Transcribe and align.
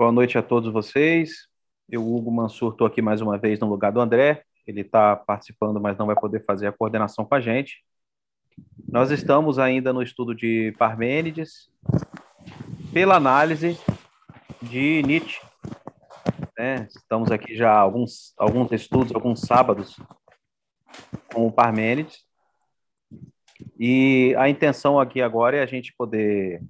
Boa 0.00 0.10
noite 0.10 0.38
a 0.38 0.42
todos 0.42 0.72
vocês. 0.72 1.46
Eu, 1.86 2.00
Hugo 2.00 2.30
Mansur, 2.30 2.72
estou 2.72 2.86
aqui 2.86 3.02
mais 3.02 3.20
uma 3.20 3.36
vez 3.36 3.60
no 3.60 3.68
lugar 3.68 3.92
do 3.92 4.00
André. 4.00 4.44
Ele 4.66 4.80
está 4.80 5.14
participando, 5.14 5.78
mas 5.78 5.98
não 5.98 6.06
vai 6.06 6.16
poder 6.16 6.42
fazer 6.46 6.66
a 6.68 6.72
coordenação 6.72 7.22
com 7.22 7.34
a 7.34 7.38
gente. 7.38 7.84
Nós 8.88 9.10
estamos 9.10 9.58
ainda 9.58 9.92
no 9.92 10.02
estudo 10.02 10.34
de 10.34 10.74
Parmênides, 10.78 11.70
pela 12.94 13.16
análise 13.16 13.78
de 14.62 15.02
Nietzsche. 15.02 15.38
Né? 16.56 16.88
Estamos 16.88 17.30
aqui 17.30 17.54
já 17.54 17.70
alguns, 17.70 18.32
alguns 18.38 18.72
estudos, 18.72 19.14
alguns 19.14 19.42
sábados 19.42 20.00
com 21.30 21.46
o 21.46 21.52
Parmênides. 21.52 22.24
E 23.78 24.34
a 24.38 24.48
intenção 24.48 24.98
aqui 24.98 25.20
agora 25.20 25.58
é 25.58 25.62
a 25.62 25.66
gente 25.66 25.92
poder 25.94 26.62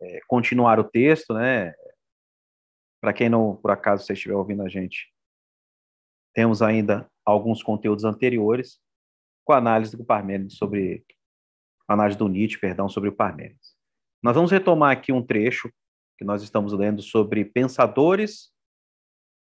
é, 0.00 0.20
continuar 0.26 0.80
o 0.80 0.84
texto, 0.84 1.32
né? 1.32 1.72
Para 3.04 3.12
quem 3.12 3.28
não, 3.28 3.54
por 3.56 3.70
acaso, 3.70 4.02
você 4.02 4.14
estiver 4.14 4.32
ouvindo 4.32 4.62
a 4.62 4.68
gente, 4.70 5.12
temos 6.32 6.62
ainda 6.62 7.06
alguns 7.22 7.62
conteúdos 7.62 8.02
anteriores 8.02 8.80
com 9.44 9.52
a 9.52 9.58
análise 9.58 9.94
do 9.94 10.02
Parmênides 10.02 10.56
sobre 10.56 11.04
análise 11.86 12.16
do 12.16 12.26
Nietzsche, 12.28 12.58
perdão, 12.58 12.88
sobre 12.88 13.10
o 13.10 13.14
Parmênides. 13.14 13.76
Nós 14.22 14.34
vamos 14.34 14.50
retomar 14.50 14.90
aqui 14.90 15.12
um 15.12 15.22
trecho 15.22 15.70
que 16.16 16.24
nós 16.24 16.42
estamos 16.42 16.72
lendo 16.72 17.02
sobre 17.02 17.44
pensadores 17.44 18.50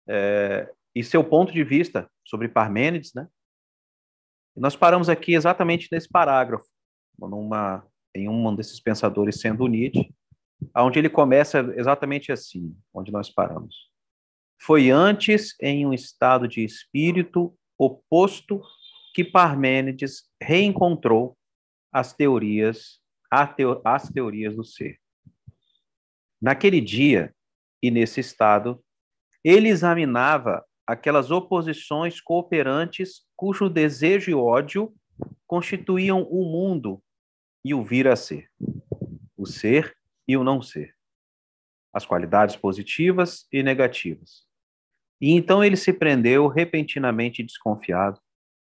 é, 0.09 0.69
e 0.93 1.01
seu 1.01 1.23
ponto 1.23 1.53
de 1.53 1.63
vista 1.63 2.11
sobre 2.27 2.49
Parmênides, 2.49 3.13
né? 3.13 3.29
E 4.57 4.59
nós 4.59 4.75
paramos 4.75 5.07
aqui 5.07 5.35
exatamente 5.35 5.87
nesse 5.89 6.09
parágrafo, 6.09 6.67
numa, 7.17 7.87
em 8.13 8.27
um 8.27 8.53
desses 8.53 8.81
pensadores 8.81 9.39
sendo 9.39 9.67
Nietzsche, 9.67 10.13
onde 10.75 10.99
ele 10.99 11.09
começa 11.09 11.59
exatamente 11.75 12.31
assim, 12.31 12.75
onde 12.93 13.11
nós 13.11 13.29
paramos. 13.29 13.91
Foi 14.61 14.89
antes 14.89 15.55
em 15.61 15.85
um 15.85 15.93
estado 15.93 16.47
de 16.47 16.63
espírito 16.63 17.53
oposto 17.77 18.61
que 19.13 19.23
Parmênides 19.23 20.23
reencontrou 20.41 21.37
as 21.91 22.13
teorias, 22.13 22.99
as 23.29 24.09
teorias 24.09 24.55
do 24.55 24.63
ser. 24.63 24.99
Naquele 26.41 26.81
dia 26.81 27.33
e 27.81 27.91
nesse 27.91 28.19
estado, 28.19 28.83
ele 29.43 29.69
examinava 29.69 30.65
aquelas 30.87 31.31
oposições 31.31 32.19
cooperantes 32.19 33.25
cujo 33.35 33.69
desejo 33.69 34.31
e 34.31 34.33
ódio 34.33 34.93
constituíam 35.45 36.23
o 36.23 36.45
mundo 36.45 37.01
e 37.63 37.73
o 37.73 37.83
vir 37.83 38.07
a 38.07 38.15
ser, 38.15 38.49
o 39.37 39.45
ser 39.45 39.95
e 40.27 40.37
o 40.37 40.43
não 40.43 40.61
ser, 40.61 40.95
as 41.93 42.05
qualidades 42.05 42.55
positivas 42.55 43.47
e 43.51 43.61
negativas. 43.61 44.47
E 45.21 45.31
então 45.31 45.63
ele 45.63 45.77
se 45.77 45.93
prendeu 45.93 46.47
repentinamente 46.47 47.43
desconfiado 47.43 48.19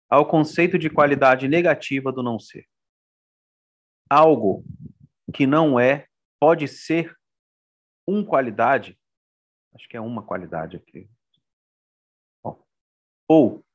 ao 0.09 0.27
conceito 0.27 0.77
de 0.77 0.89
qualidade 0.89 1.47
negativa 1.47 2.11
do 2.11 2.21
não 2.21 2.39
ser. 2.39 2.67
Algo 4.09 4.63
que 5.33 5.47
não 5.47 5.79
é 5.79 6.07
pode 6.39 6.67
ser 6.67 7.15
uma 8.07 8.23
qualidade, 8.23 8.97
acho 9.73 9.89
que 9.89 9.97
é 9.97 10.01
uma 10.01 10.21
qualidade 10.23 10.77
aqui, 10.77 11.09
ou 13.27 13.65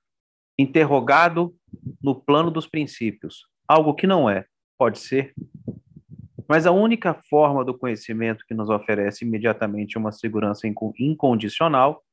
interrogado 0.58 1.56
no 2.02 2.14
plano 2.14 2.50
dos 2.50 2.66
princípios. 2.66 3.48
Algo 3.66 3.94
que 3.94 4.06
não 4.06 4.28
é, 4.28 4.46
pode 4.78 4.98
ser. 4.98 5.34
Mas 6.50 6.66
a 6.66 6.72
única 6.72 7.14
forma 7.14 7.64
do 7.64 7.78
conhecimento 7.78 8.44
que 8.44 8.54
nos 8.54 8.68
oferece 8.68 9.24
imediatamente 9.24 9.96
uma 9.96 10.10
segurança 10.10 10.66
incondicional 10.98 12.04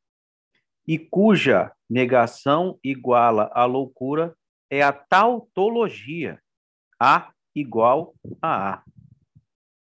e 0.88 1.00
cuja 1.00 1.74
negação 1.90 2.78
iguala 2.84 3.50
à 3.52 3.66
loucura 3.66 4.38
é 4.70 4.84
a 4.84 4.94
tautologia. 4.94 6.40
A 7.02 7.34
igual 7.56 8.14
a 8.40 8.74
A. 8.74 8.84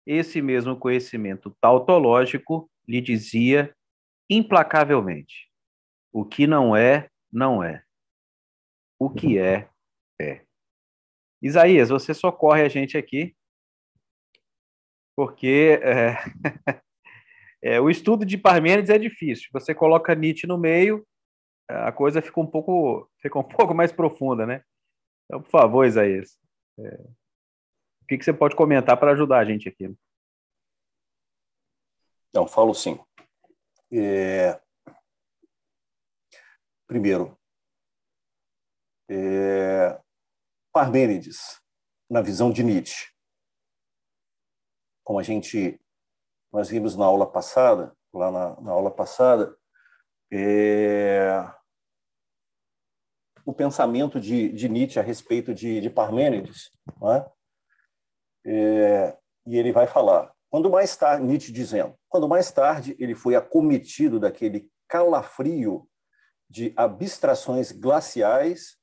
Esse 0.07 0.41
mesmo 0.41 0.75
conhecimento 0.75 1.55
tautológico 1.61 2.67
lhe 2.87 2.99
dizia 2.99 3.71
implacavelmente: 4.27 5.51
o 6.11 6.25
que 6.25 6.47
não 6.47 6.75
é, 6.75 7.11
não 7.31 7.63
é. 7.63 7.83
O 8.97 9.07
que 9.07 9.37
é, 9.37 9.69
é. 10.19 10.41
Isaías, 11.39 11.89
você 11.89 12.11
socorre 12.11 12.63
a 12.63 12.69
gente 12.69 12.97
aqui, 12.97 13.35
porque 15.15 15.79
é, 15.81 16.17
é, 17.61 17.81
o 17.81 17.89
estudo 17.89 18.25
de 18.25 18.37
Parmênides 18.37 18.89
é 18.89 18.97
difícil. 18.97 19.49
Você 19.53 19.73
coloca 19.73 20.15
Nietzsche 20.15 20.47
no 20.47 20.57
meio, 20.57 21.05
a 21.69 21.91
coisa 21.91 22.21
fica 22.21 22.39
um 22.39 22.47
pouco, 22.47 23.09
fica 23.21 23.39
um 23.39 23.43
pouco 23.43 23.73
mais 23.73 23.91
profunda, 23.91 24.45
né? 24.45 24.63
Então, 25.25 25.41
por 25.41 25.49
favor, 25.49 25.85
Isaías, 25.85 26.37
é, 26.79 26.95
o 28.03 28.05
que, 28.07 28.17
que 28.17 28.25
você 28.25 28.33
pode 28.33 28.55
comentar 28.55 28.97
para 28.97 29.11
ajudar 29.11 29.39
a 29.39 29.45
gente 29.45 29.69
aqui? 29.69 29.93
Não, 32.33 32.47
falo 32.47 32.73
sim. 32.73 32.99
É... 33.91 34.59
Primeiro, 36.87 37.37
é, 39.09 39.99
Parmênides, 40.73 41.61
na 42.09 42.21
visão 42.21 42.51
de 42.51 42.63
Nietzsche. 42.63 43.11
Como 45.11 45.19
a 45.19 45.23
gente, 45.23 45.77
nós 46.53 46.69
vimos 46.69 46.95
na 46.95 47.03
aula 47.03 47.29
passada, 47.29 47.93
lá 48.13 48.31
na, 48.31 48.61
na 48.61 48.71
aula 48.71 48.89
passada, 48.89 49.53
é, 50.31 51.51
o 53.45 53.51
pensamento 53.51 54.21
de, 54.21 54.53
de, 54.53 54.69
Nietzsche 54.69 54.99
a 54.99 55.01
respeito 55.01 55.53
de, 55.53 55.81
de 55.81 55.89
Parmênides, 55.89 56.71
é? 57.03 57.29
É, 58.45 59.17
e 59.47 59.57
ele 59.57 59.73
vai 59.73 59.85
falar, 59.85 60.33
quando 60.49 60.69
mais 60.69 60.95
tarde, 60.95 61.25
Nietzsche 61.25 61.51
dizendo, 61.51 61.93
quando 62.07 62.29
mais 62.29 62.49
tarde 62.49 62.95
ele 62.97 63.13
foi 63.13 63.35
acometido 63.35 64.17
daquele 64.17 64.71
calafrio 64.87 65.89
de 66.49 66.73
abstrações 66.77 67.73
glaciais 67.73 68.77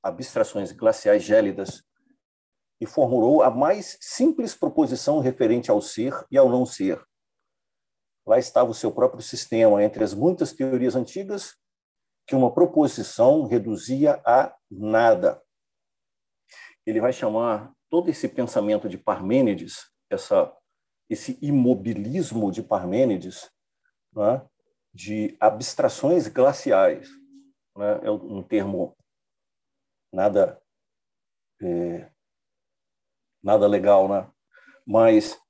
abstrações 0.00 0.70
glaciais 0.70 1.24
gélidas 1.24 1.82
e 2.80 2.86
formulou 2.86 3.42
a 3.42 3.50
mais 3.50 3.98
simples 4.00 4.54
proposição 4.54 5.20
referente 5.20 5.70
ao 5.70 5.80
ser 5.80 6.12
e 6.30 6.38
ao 6.38 6.48
não 6.48 6.64
ser. 6.64 7.04
Lá 8.26 8.38
estava 8.38 8.70
o 8.70 8.74
seu 8.74 8.92
próprio 8.92 9.22
sistema, 9.22 9.82
entre 9.82 10.04
as 10.04 10.14
muitas 10.14 10.52
teorias 10.52 10.94
antigas, 10.94 11.56
que 12.26 12.36
uma 12.36 12.52
proposição 12.52 13.46
reduzia 13.46 14.20
a 14.24 14.54
nada. 14.70 15.42
Ele 16.86 17.00
vai 17.00 17.12
chamar 17.12 17.72
todo 17.90 18.10
esse 18.10 18.28
pensamento 18.28 18.88
de 18.88 18.98
Parmênides, 18.98 19.90
essa, 20.10 20.54
esse 21.08 21.38
imobilismo 21.40 22.52
de 22.52 22.62
Parmênides, 22.62 23.50
né, 24.12 24.46
de 24.92 25.36
abstrações 25.40 26.28
glaciais. 26.28 27.08
Né, 27.74 28.00
é 28.02 28.10
um 28.10 28.42
termo 28.42 28.94
nada 30.12 30.60
é, 31.62 32.10
nada 33.42 33.66
legal, 33.66 34.08
né? 34.08 34.30
Mas 34.86 35.40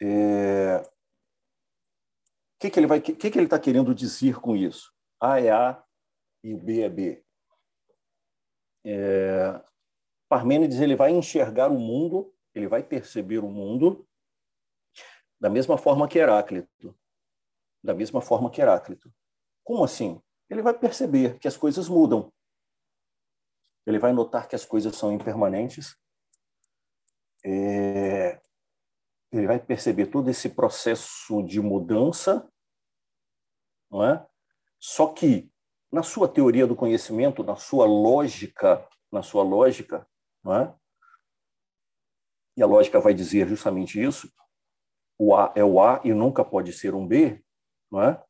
é, 0.00 0.78
o 0.78 2.58
que, 2.58 2.70
que 2.70 2.80
ele 2.80 2.86
vai, 2.86 3.00
que, 3.00 3.14
que 3.14 3.26
ele 3.26 3.44
está 3.44 3.58
querendo 3.58 3.94
dizer 3.94 4.40
com 4.40 4.56
isso? 4.56 4.92
A 5.20 5.40
é 5.40 5.50
A 5.50 5.82
e 6.42 6.54
B 6.54 6.82
é 6.82 6.88
B. 6.88 7.24
É, 8.84 9.60
Parmênides 10.28 10.80
ele 10.80 10.96
vai 10.96 11.10
enxergar 11.12 11.70
o 11.70 11.78
mundo, 11.78 12.34
ele 12.54 12.68
vai 12.68 12.82
perceber 12.82 13.38
o 13.38 13.48
mundo 13.48 14.06
da 15.40 15.50
mesma 15.50 15.76
forma 15.76 16.08
que 16.08 16.18
Heráclito, 16.18 16.98
da 17.82 17.94
mesma 17.94 18.20
forma 18.20 18.50
que 18.50 18.60
Heráclito. 18.60 19.12
Como 19.62 19.84
assim? 19.84 20.20
Ele 20.48 20.62
vai 20.62 20.72
perceber 20.72 21.38
que 21.38 21.48
as 21.48 21.56
coisas 21.56 21.88
mudam 21.88 22.32
ele 23.86 23.98
vai 23.98 24.12
notar 24.12 24.48
que 24.48 24.56
as 24.56 24.64
coisas 24.64 24.96
são 24.96 25.12
impermanentes, 25.12 25.96
é, 27.48 28.40
ele 29.30 29.46
vai 29.46 29.60
perceber 29.60 30.06
todo 30.06 30.28
esse 30.28 30.48
processo 30.50 31.42
de 31.44 31.60
mudança, 31.60 32.50
não 33.88 34.04
é? 34.04 34.26
Só 34.80 35.12
que 35.12 35.48
na 35.92 36.02
sua 36.02 36.28
teoria 36.28 36.66
do 36.66 36.74
conhecimento, 36.74 37.44
na 37.44 37.54
sua 37.54 37.86
lógica, 37.86 38.86
na 39.12 39.22
sua 39.22 39.44
lógica, 39.44 40.06
não 40.42 40.56
é? 40.56 40.74
E 42.56 42.62
a 42.62 42.66
lógica 42.66 42.98
vai 42.98 43.14
dizer 43.14 43.46
justamente 43.46 44.02
isso. 44.02 44.28
O 45.16 45.34
A 45.34 45.52
é 45.54 45.62
o 45.62 45.80
A 45.80 46.00
e 46.04 46.12
nunca 46.12 46.44
pode 46.44 46.72
ser 46.72 46.94
um 46.94 47.06
B, 47.06 47.44
não 47.90 48.02
é? 48.02 48.24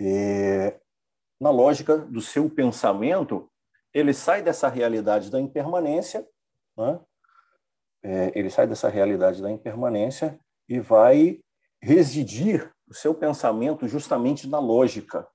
é 0.00 0.80
na 1.40 1.50
lógica 1.50 1.96
do 1.96 2.20
seu 2.20 2.50
pensamento, 2.50 3.50
ele 3.94 4.12
sai 4.12 4.42
dessa 4.42 4.68
realidade 4.68 5.30
da 5.30 5.40
impermanência, 5.40 6.28
né? 6.80 7.00
é, 8.02 8.32
ele 8.34 8.50
sai 8.50 8.66
dessa 8.66 8.88
realidade 8.88 9.42
da 9.42 9.50
impermanência 9.50 10.38
e 10.68 10.80
vai 10.80 11.40
residir 11.82 12.72
o 12.88 12.94
seu 12.94 13.14
pensamento 13.14 13.86
justamente 13.86 14.48
na 14.48 14.58
lógica, 14.58 15.26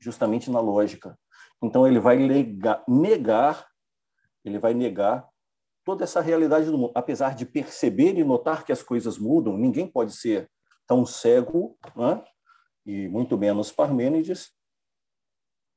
justamente 0.00 0.50
na 0.50 0.60
lógica. 0.60 1.18
Então 1.62 1.86
ele 1.86 2.00
vai 2.00 2.16
negar, 2.88 3.66
ele 4.44 4.58
vai 4.58 4.74
negar 4.74 5.28
toda 5.84 6.04
essa 6.04 6.20
realidade 6.20 6.66
do 6.66 6.78
mundo, 6.78 6.92
apesar 6.94 7.34
de 7.34 7.44
perceber 7.44 8.16
e 8.16 8.24
notar 8.24 8.64
que 8.64 8.72
as 8.72 8.82
coisas 8.82 9.18
mudam. 9.18 9.56
Ninguém 9.56 9.86
pode 9.86 10.12
ser 10.12 10.50
tão 10.86 11.04
cego, 11.04 11.76
né? 11.96 12.22
e 12.84 13.08
muito 13.08 13.38
menos 13.38 13.72
Parmênides. 13.72 14.52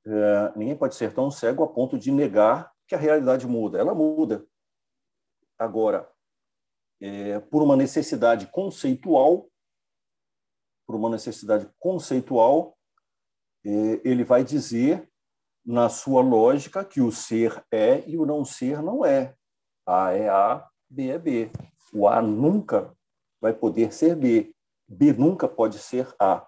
É, 0.06 0.54
ninguém 0.56 0.76
pode 0.76 0.96
ser 0.96 1.14
tão 1.14 1.32
cego 1.32 1.64
a 1.64 1.68
ponto 1.68 1.98
de 1.98 2.12
negar 2.12 2.72
que 2.88 2.94
a 2.94 3.00
realidade 3.00 3.48
muda. 3.48 3.80
Ela 3.80 3.96
muda. 3.96 4.46
Agora, 5.58 6.10
é, 7.02 7.40
por 7.40 7.64
uma 7.64 7.76
necessidade 7.76 8.48
conceitual, 8.48 9.50
por 10.88 10.96
uma 10.96 11.10
necessidade 11.10 11.70
conceitual, 11.80 12.78
é, 13.66 13.70
ele 14.04 14.24
vai 14.24 14.44
dizer, 14.44 15.10
na 15.66 15.90
sua 15.90 16.22
lógica, 16.22 16.86
que 16.86 17.02
o 17.02 17.12
ser 17.12 17.66
é 17.72 18.08
e 18.08 18.18
o 18.18 18.26
não 18.26 18.46
ser 18.46 18.82
não 18.82 19.06
é. 19.06 19.36
A 19.88 20.12
é 20.14 20.30
A, 20.30 20.68
B 20.90 21.10
é 21.10 21.18
B. 21.18 21.52
O 21.94 22.08
A 22.08 22.22
nunca 22.22 22.96
vai 23.42 23.54
poder 23.54 23.94
ser 23.94 24.16
B. 24.16 24.54
B 24.88 25.14
nunca 25.14 25.48
pode 25.48 25.80
ser 25.80 26.14
A. 26.20 26.48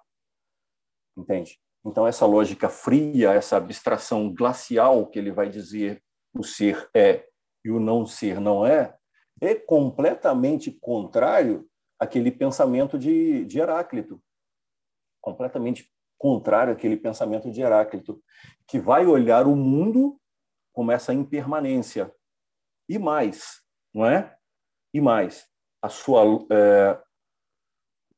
Entende? 1.15 1.59
Então, 1.85 2.05
essa 2.05 2.25
lógica 2.25 2.69
fria, 2.69 3.31
essa 3.31 3.57
abstração 3.57 4.33
glacial 4.33 5.07
que 5.07 5.17
ele 5.17 5.31
vai 5.31 5.49
dizer 5.49 6.03
o 6.33 6.43
ser 6.43 6.89
é 6.93 7.27
e 7.63 7.71
o 7.71 7.79
não 7.79 8.05
ser 8.05 8.39
não 8.39 8.65
é, 8.65 8.96
é 9.41 9.55
completamente 9.55 10.71
contrário 10.71 11.67
àquele 11.99 12.31
pensamento 12.31 12.97
de, 12.97 13.45
de 13.45 13.59
Heráclito. 13.59 14.21
Completamente 15.21 15.91
contrário 16.17 16.73
àquele 16.73 16.97
pensamento 16.97 17.51
de 17.51 17.61
Heráclito, 17.61 18.21
que 18.67 18.79
vai 18.79 19.05
olhar 19.05 19.45
o 19.45 19.55
mundo 19.55 20.19
como 20.73 20.91
essa 20.91 21.13
impermanência. 21.13 22.13
E 22.89 22.97
mais, 22.97 23.61
não 23.93 24.05
é? 24.05 24.35
E 24.93 25.01
mais, 25.01 25.47
a 25.81 25.89
sua, 25.89 26.23
é, 26.51 26.99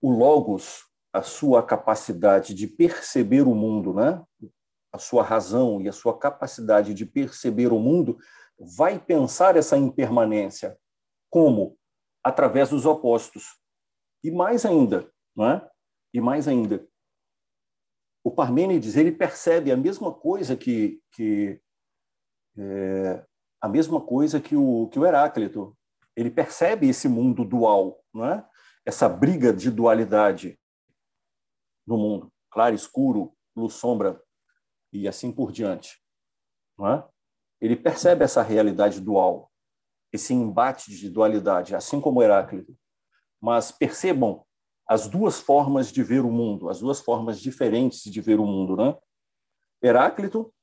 o 0.02 0.12
logos, 0.12 0.86
a 1.12 1.22
sua 1.22 1.64
capacidade 1.64 2.54
de 2.54 2.68
perceber 2.68 3.42
o 3.42 3.56
mundo, 3.56 3.94
né? 3.94 4.24
A 4.94 4.98
sua 4.98 5.24
razão 5.24 5.82
e 5.82 5.90
a 5.90 5.92
sua 5.92 6.18
capacidade 6.18 6.94
de 6.94 7.06
perceber 7.06 7.72
o 7.74 7.80
mundo 7.80 8.18
vai 8.58 9.00
pensar 9.00 9.56
essa 9.56 9.78
impermanência 9.78 10.78
como? 11.30 11.78
Através 12.24 12.70
dos 12.70 12.86
opostos. 12.86 13.60
E 14.24 14.32
mais 14.32 14.66
ainda, 14.66 15.12
não 15.36 15.50
é? 15.50 15.70
E 16.14 16.20
mais 16.20 16.48
ainda, 16.48 16.88
o 18.24 18.32
Parmênides 18.32 18.98
ele 18.98 19.12
percebe 19.12 19.72
a 19.72 19.78
mesma 19.78 20.14
coisa 20.14 20.56
que, 20.56 21.02
que 21.14 21.62
é, 22.58 23.26
a 23.62 23.68
mesma 23.68 24.02
coisa 24.02 24.40
que 24.40 24.56
o, 24.56 24.88
que 24.90 25.00
o 25.00 25.06
Heráclito. 25.06 25.76
Ele 26.16 26.30
percebe 26.30 26.90
esse 26.90 27.08
mundo 27.08 27.46
dual, 27.46 28.04
não 28.14 28.26
é? 28.26 28.46
Essa 28.86 29.08
briga 29.08 29.54
de 29.54 29.72
dualidade 29.72 30.60
no 31.88 31.98
mundo, 31.98 32.32
claro, 32.52 32.76
escuro, 32.76 33.34
luz, 33.56 33.74
sombra 33.74 34.22
e 34.92 35.08
assim 35.08 35.32
por 35.32 35.52
diante, 35.52 36.02
não 36.78 36.88
é? 36.88 37.08
Ele 37.62 37.76
percebe 37.76 38.24
essa 38.24 38.42
realidade 38.42 39.00
dual 39.00 39.49
esse 40.12 40.34
embate 40.34 40.92
de 40.92 41.10
dualidade, 41.10 41.76
assim 41.76 42.02
como 42.02 42.22
Heráclito. 42.22 42.76
Mas 43.42 43.72
percebam 43.72 44.46
as 44.88 45.08
duas 45.08 45.40
formas 45.40 45.92
de 45.92 46.04
ver 46.04 46.22
o 46.22 46.32
mundo, 46.32 46.70
as 46.70 46.80
duas 46.80 47.00
formas 47.00 47.40
diferentes 47.40 48.04
de 48.04 48.22
ver 48.22 48.40
o 48.40 48.46
mundo, 48.46 48.76
né? 48.76 48.98
Heráclito, 49.82 50.54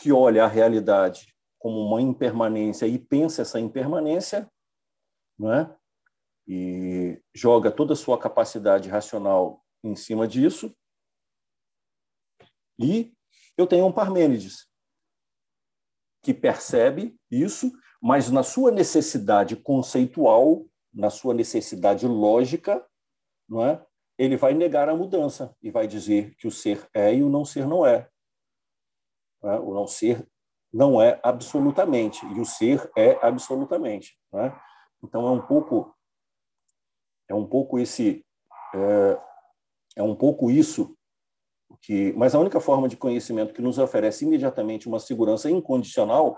que 0.00 0.10
olha 0.10 0.44
a 0.44 0.48
realidade 0.48 1.36
como 1.58 1.78
uma 1.80 2.00
impermanência 2.00 2.86
e 2.86 2.98
pensa 2.98 3.42
essa 3.42 3.60
impermanência, 3.60 4.50
né? 5.38 5.76
E 6.48 7.22
joga 7.34 7.70
toda 7.70 7.92
a 7.92 7.96
sua 7.96 8.18
capacidade 8.18 8.88
racional 8.88 9.62
em 9.84 9.94
cima 9.94 10.26
disso. 10.26 10.74
E 12.78 13.14
eu 13.56 13.66
tenho 13.66 13.86
um 13.86 13.92
Parmênides, 13.92 14.66
que 16.22 16.32
percebe 16.32 17.16
isso, 17.30 17.70
mas 18.02 18.28
na 18.28 18.42
sua 18.42 18.72
necessidade 18.72 19.54
conceitual, 19.54 20.66
na 20.92 21.08
sua 21.08 21.32
necessidade 21.32 22.04
lógica, 22.04 22.84
não 23.48 23.64
é? 23.64 23.80
ele 24.18 24.36
vai 24.36 24.54
negar 24.54 24.88
a 24.88 24.96
mudança 24.96 25.56
e 25.62 25.70
vai 25.70 25.86
dizer 25.86 26.34
que 26.36 26.48
o 26.48 26.50
ser 26.50 26.88
é 26.92 27.14
e 27.14 27.22
o 27.22 27.28
não 27.28 27.44
ser 27.44 27.66
não 27.66 27.86
é. 27.86 28.08
Não 29.40 29.52
é? 29.52 29.60
O 29.60 29.72
não 29.72 29.86
ser 29.86 30.28
não 30.72 31.00
é 31.00 31.20
absolutamente 31.22 32.26
e 32.26 32.40
o 32.40 32.44
ser 32.44 32.90
é 32.96 33.18
absolutamente. 33.24 34.18
É? 34.34 34.52
Então 35.02 35.26
é 35.26 35.30
um 35.30 35.40
pouco 35.40 35.94
é 37.28 37.34
um 37.34 37.46
pouco 37.46 37.78
esse 37.78 38.26
é, 38.74 39.20
é 39.96 40.02
um 40.02 40.16
pouco 40.16 40.50
isso 40.50 40.96
que, 41.80 42.12
mas 42.14 42.34
a 42.34 42.38
única 42.38 42.60
forma 42.60 42.88
de 42.88 42.96
conhecimento 42.96 43.54
que 43.54 43.62
nos 43.62 43.78
oferece 43.78 44.24
imediatamente 44.24 44.88
uma 44.88 44.98
segurança 44.98 45.48
incondicional 45.50 46.36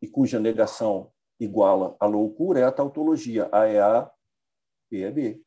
e 0.00 0.08
cuja 0.08 0.38
negação 0.38 1.12
iguala 1.38 1.96
a 1.98 2.06
loucura 2.06 2.60
é 2.60 2.64
a 2.64 2.72
tautologia. 2.72 3.48
A 3.52 3.66
é 3.66 3.80
A, 3.80 4.10
B 4.90 5.02
é 5.02 5.10
B. 5.10 5.42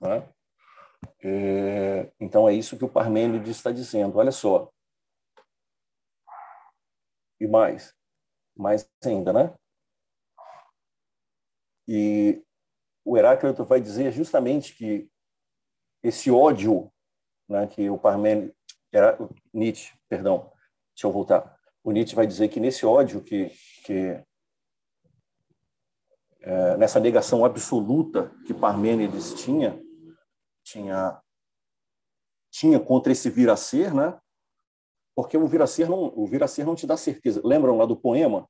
Né? 0.00 0.28
É, 1.22 2.12
então 2.20 2.48
é 2.48 2.54
isso 2.54 2.76
que 2.76 2.84
o 2.84 2.88
Parmênides 2.88 3.56
está 3.56 3.70
dizendo. 3.70 4.18
Olha 4.18 4.32
só. 4.32 4.70
E 7.40 7.46
mais, 7.46 7.94
mais 8.56 8.88
ainda, 9.04 9.32
né? 9.32 9.54
E 11.86 12.42
o 13.04 13.16
Heráclito 13.16 13.64
vai 13.64 13.80
dizer 13.80 14.10
justamente 14.10 14.74
que 14.74 15.08
esse 16.02 16.30
ódio, 16.30 16.90
né, 17.48 17.66
que 17.66 17.88
o 17.90 17.98
Parmênides, 17.98 18.54
Nietzsche, 19.52 19.96
perdão, 20.08 20.50
deixa 20.94 21.06
eu 21.06 21.12
voltar 21.12 21.55
o 21.86 21.92
Nietzsche 21.92 22.16
vai 22.16 22.26
dizer 22.26 22.48
que 22.48 22.58
nesse 22.58 22.84
ódio 22.84 23.22
que, 23.22 23.48
que 23.84 24.20
é, 26.40 26.76
nessa 26.76 26.98
negação 26.98 27.44
absoluta 27.44 28.28
que 28.44 28.52
Parmênides 28.52 29.34
tinha, 29.34 29.80
tinha 30.64 31.22
tinha 32.50 32.80
contra 32.80 33.12
esse 33.12 33.30
vir 33.30 33.48
a 33.50 33.56
ser, 33.56 33.94
né? 33.94 34.18
Porque 35.14 35.36
o 35.36 35.46
vir 35.46 35.62
a 35.62 35.66
ser 35.66 35.88
não, 35.88 36.12
o 36.16 36.26
vir 36.26 36.42
a 36.42 36.48
ser 36.48 36.66
não 36.66 36.74
te 36.74 36.88
dá 36.88 36.96
certeza. 36.96 37.40
Lembram 37.44 37.76
lá 37.76 37.86
do 37.86 37.96
poema? 37.96 38.48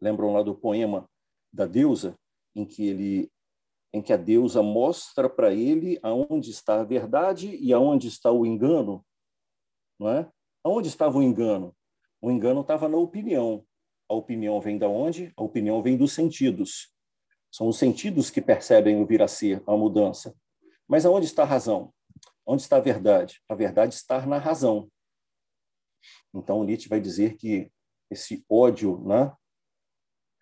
Lembram 0.00 0.32
lá 0.32 0.42
do 0.42 0.52
poema 0.52 1.08
da 1.52 1.64
deusa 1.64 2.18
em 2.56 2.64
que 2.66 2.88
ele 2.88 3.30
em 3.94 4.02
que 4.02 4.12
a 4.12 4.16
deusa 4.16 4.64
mostra 4.64 5.30
para 5.30 5.54
ele 5.54 6.00
aonde 6.02 6.50
está 6.50 6.80
a 6.80 6.84
verdade 6.84 7.54
e 7.54 7.72
aonde 7.72 8.08
está 8.08 8.32
o 8.32 8.44
engano, 8.44 9.04
não 9.96 10.08
é? 10.08 10.28
Aonde 10.64 10.88
estava 10.88 11.18
o 11.18 11.22
engano? 11.22 11.76
O 12.22 12.30
engano 12.30 12.60
estava 12.60 12.88
na 12.88 12.96
opinião. 12.96 13.66
A 14.08 14.14
opinião 14.14 14.60
vem 14.60 14.78
da 14.78 14.88
onde? 14.88 15.32
A 15.36 15.42
opinião 15.42 15.82
vem 15.82 15.96
dos 15.96 16.12
sentidos. 16.12 16.94
São 17.50 17.66
os 17.66 17.76
sentidos 17.76 18.30
que 18.30 18.40
percebem 18.40 19.02
o 19.02 19.06
vir 19.06 19.20
a 19.20 19.28
ser, 19.28 19.62
a 19.66 19.76
mudança. 19.76 20.34
Mas 20.86 21.04
aonde 21.04 21.26
está 21.26 21.42
a 21.42 21.46
razão? 21.46 21.92
Onde 22.46 22.62
está 22.62 22.76
a 22.76 22.80
verdade? 22.80 23.42
A 23.48 23.54
verdade 23.54 23.94
está 23.94 24.24
na 24.24 24.38
razão. 24.38 24.88
Então, 26.32 26.62
Nietzsche 26.62 26.88
vai 26.88 27.00
dizer 27.00 27.36
que 27.36 27.70
esse 28.10 28.44
ódio, 28.48 29.02
né? 29.04 29.34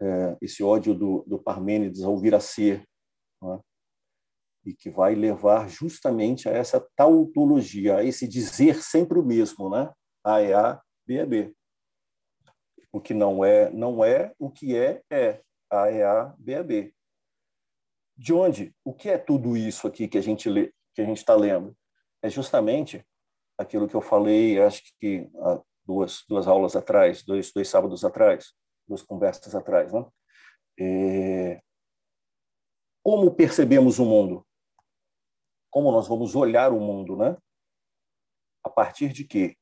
É, 0.00 0.36
esse 0.40 0.62
ódio 0.62 0.94
do, 0.94 1.24
do 1.26 1.38
Parmênides 1.38 2.02
ao 2.02 2.16
vir 2.18 2.34
a 2.34 2.40
ser, 2.40 2.86
né? 3.42 3.60
e 4.64 4.74
que 4.74 4.90
vai 4.90 5.14
levar 5.14 5.68
justamente 5.68 6.48
a 6.48 6.52
essa 6.52 6.80
tautologia, 6.94 7.96
a 7.96 8.04
esse 8.04 8.26
dizer 8.26 8.82
sempre 8.82 9.18
o 9.18 9.24
mesmo, 9.24 9.70
né? 9.70 9.92
A 10.24 10.40
é 10.40 10.54
A, 10.54 10.80
B 11.06 11.16
é 11.16 11.26
B. 11.26 11.54
O 12.92 13.00
que 13.00 13.14
não 13.14 13.44
é, 13.44 13.70
não 13.70 14.04
é. 14.04 14.34
O 14.38 14.50
que 14.50 14.76
é, 14.76 15.02
é. 15.10 15.42
A 15.70 15.88
é 15.90 16.04
A, 16.04 16.34
B 16.38 16.52
é 16.52 16.62
B. 16.62 16.94
De 18.16 18.32
onde? 18.32 18.74
O 18.84 18.92
que 18.92 19.08
é 19.08 19.16
tudo 19.16 19.56
isso 19.56 19.86
aqui 19.86 20.08
que 20.08 20.18
a 20.18 20.20
gente 20.20 20.48
lê, 20.48 20.72
que 20.94 21.00
a 21.00 21.04
gente 21.04 21.18
está 21.18 21.34
lendo? 21.34 21.76
É 22.22 22.28
justamente 22.28 23.06
aquilo 23.56 23.88
que 23.88 23.94
eu 23.94 24.02
falei, 24.02 24.60
acho 24.60 24.82
que 24.98 25.30
há 25.36 25.62
duas, 25.84 26.24
duas 26.28 26.46
aulas 26.46 26.74
atrás, 26.74 27.22
dois, 27.22 27.52
dois 27.52 27.68
sábados 27.68 28.04
atrás, 28.04 28.52
duas 28.86 29.02
conversas 29.02 29.54
atrás, 29.54 29.92
né? 29.92 30.04
É... 30.78 31.62
Como 33.02 33.34
percebemos 33.34 33.98
o 33.98 34.04
mundo? 34.04 34.46
Como 35.70 35.92
nós 35.92 36.08
vamos 36.08 36.34
olhar 36.34 36.72
o 36.72 36.80
mundo, 36.80 37.16
né? 37.16 37.36
A 38.64 38.68
partir 38.68 39.12
de 39.12 39.24
quê? 39.24 39.56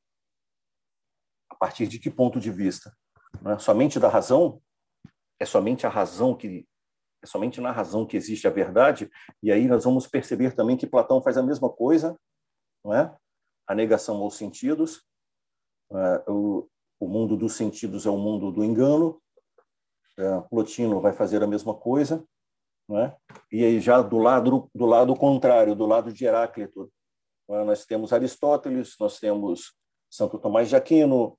A 1.49 1.55
partir 1.55 1.87
de 1.87 1.99
que 1.99 2.09
ponto 2.09 2.39
de 2.39 2.51
vista? 2.51 2.95
Né? 3.41 3.57
Somente 3.59 3.99
da 3.99 4.07
razão? 4.07 4.61
É 5.39 5.45
somente 5.45 5.85
a 5.85 5.89
razão 5.89 6.35
que, 6.35 6.67
é 7.21 7.25
somente 7.25 7.61
na 7.61 7.71
razão 7.71 8.05
que 8.05 8.17
existe 8.17 8.47
a 8.47 8.51
verdade, 8.51 9.09
e 9.41 9.51
aí 9.51 9.67
nós 9.67 9.83
vamos 9.83 10.07
perceber 10.07 10.55
também 10.55 10.77
que 10.77 10.87
Platão 10.87 11.21
faz 11.21 11.37
a 11.37 11.43
mesma 11.43 11.69
coisa, 11.69 12.17
não 12.83 12.93
é? 12.93 13.15
A 13.67 13.75
negação 13.75 14.17
aos 14.17 14.35
sentidos, 14.35 15.03
é, 15.91 16.23
o, 16.27 16.67
o 16.99 17.07
mundo 17.07 17.37
dos 17.37 17.53
sentidos 17.53 18.05
é 18.05 18.09
o 18.09 18.17
mundo 18.17 18.51
do 18.51 18.63
engano, 18.63 19.21
é, 20.17 20.41
Plotino 20.49 20.99
vai 20.99 21.13
fazer 21.13 21.41
a 21.41 21.47
mesma 21.47 21.73
coisa, 21.73 22.25
não 22.87 22.99
é? 22.99 23.15
E 23.51 23.63
aí 23.63 23.79
já 23.79 24.01
do 24.01 24.17
lado 24.17 24.69
do 24.75 24.85
lado 24.85 25.15
contrário, 25.15 25.75
do 25.75 25.85
lado 25.85 26.11
de 26.11 26.25
Heráclito, 26.25 26.91
é? 27.49 27.63
nós 27.63 27.85
temos 27.85 28.11
Aristóteles, 28.11 28.95
nós 28.99 29.19
temos 29.19 29.73
Santo 30.09 30.37
Tomás 30.37 30.67
de 30.67 30.75
Aquino, 30.75 31.38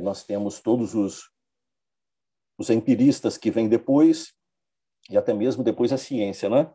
e 0.00 0.02
nós 0.02 0.24
temos 0.24 0.60
todos 0.60 0.94
os 0.94 1.30
os 2.58 2.68
empiristas 2.68 3.38
que 3.38 3.50
vêm 3.50 3.70
depois, 3.70 4.34
e 5.08 5.16
até 5.16 5.32
mesmo 5.32 5.64
depois 5.64 5.94
a 5.94 5.96
ciência, 5.96 6.46
né? 6.50 6.70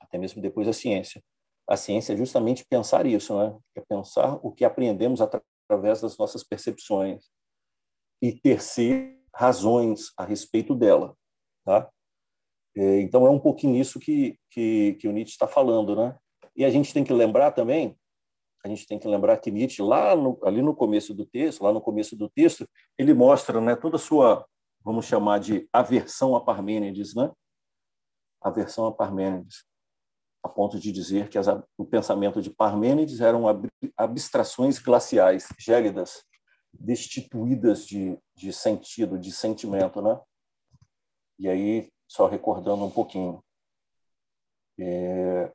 Até 0.00 0.16
mesmo 0.16 0.40
depois 0.40 0.66
a 0.66 0.72
ciência. 0.72 1.22
A 1.68 1.76
ciência 1.76 2.14
é 2.14 2.16
justamente 2.16 2.64
pensar 2.64 3.04
isso, 3.04 3.36
né? 3.38 3.54
É 3.74 3.82
pensar 3.82 4.40
o 4.42 4.50
que 4.50 4.64
aprendemos 4.64 5.20
através 5.20 6.00
das 6.00 6.16
nossas 6.16 6.42
percepções 6.42 7.30
e 8.22 8.32
tecer 8.32 9.20
razões 9.34 10.10
a 10.16 10.24
respeito 10.24 10.74
dela, 10.74 11.14
tá? 11.62 11.90
É, 12.74 13.00
então 13.02 13.26
é 13.26 13.30
um 13.30 13.38
pouquinho 13.38 13.76
isso 13.76 14.00
que, 14.00 14.38
que, 14.50 14.94
que 14.94 15.06
o 15.06 15.12
Nietzsche 15.12 15.32
está 15.32 15.46
falando, 15.46 15.94
né? 15.94 16.18
E 16.56 16.64
a 16.64 16.70
gente 16.70 16.94
tem 16.94 17.04
que 17.04 17.12
lembrar 17.12 17.52
também, 17.52 17.94
a 18.64 18.68
gente 18.68 18.86
tem 18.86 18.98
que 18.98 19.08
lembrar 19.08 19.36
que 19.38 19.50
Nietzsche 19.50 19.82
lá 19.82 20.14
no, 20.14 20.38
ali 20.44 20.62
no 20.62 20.74
começo 20.74 21.14
do 21.14 21.24
texto, 21.24 21.62
lá 21.62 21.72
no 21.72 21.80
começo 21.80 22.16
do 22.16 22.28
texto, 22.28 22.68
ele 22.98 23.14
mostra, 23.14 23.60
né, 23.60 23.74
toda 23.74 23.96
a 23.96 23.98
sua 23.98 24.46
vamos 24.82 25.06
chamar 25.06 25.38
de 25.40 25.68
aversão 25.72 26.34
a 26.34 26.42
Parmênides, 26.42 27.14
né? 27.14 27.30
Aversão 28.40 28.86
a 28.86 28.92
Parmênides, 28.92 29.64
a 30.42 30.48
ponto 30.48 30.78
de 30.78 30.90
dizer 30.90 31.28
que 31.28 31.36
as, 31.36 31.46
o 31.76 31.84
pensamento 31.84 32.40
de 32.40 32.50
Parmênides 32.50 33.20
eram 33.20 33.44
abstrações 33.96 34.78
glaciais, 34.78 35.48
gélidas, 35.58 36.24
destituídas 36.72 37.86
de, 37.86 38.18
de 38.34 38.52
sentido, 38.52 39.18
de 39.18 39.32
sentimento, 39.32 40.00
né? 40.00 40.18
E 41.38 41.48
aí, 41.48 41.90
só 42.08 42.26
recordando 42.26 42.84
um 42.84 42.90
pouquinho, 42.90 43.42
é, 44.78 45.52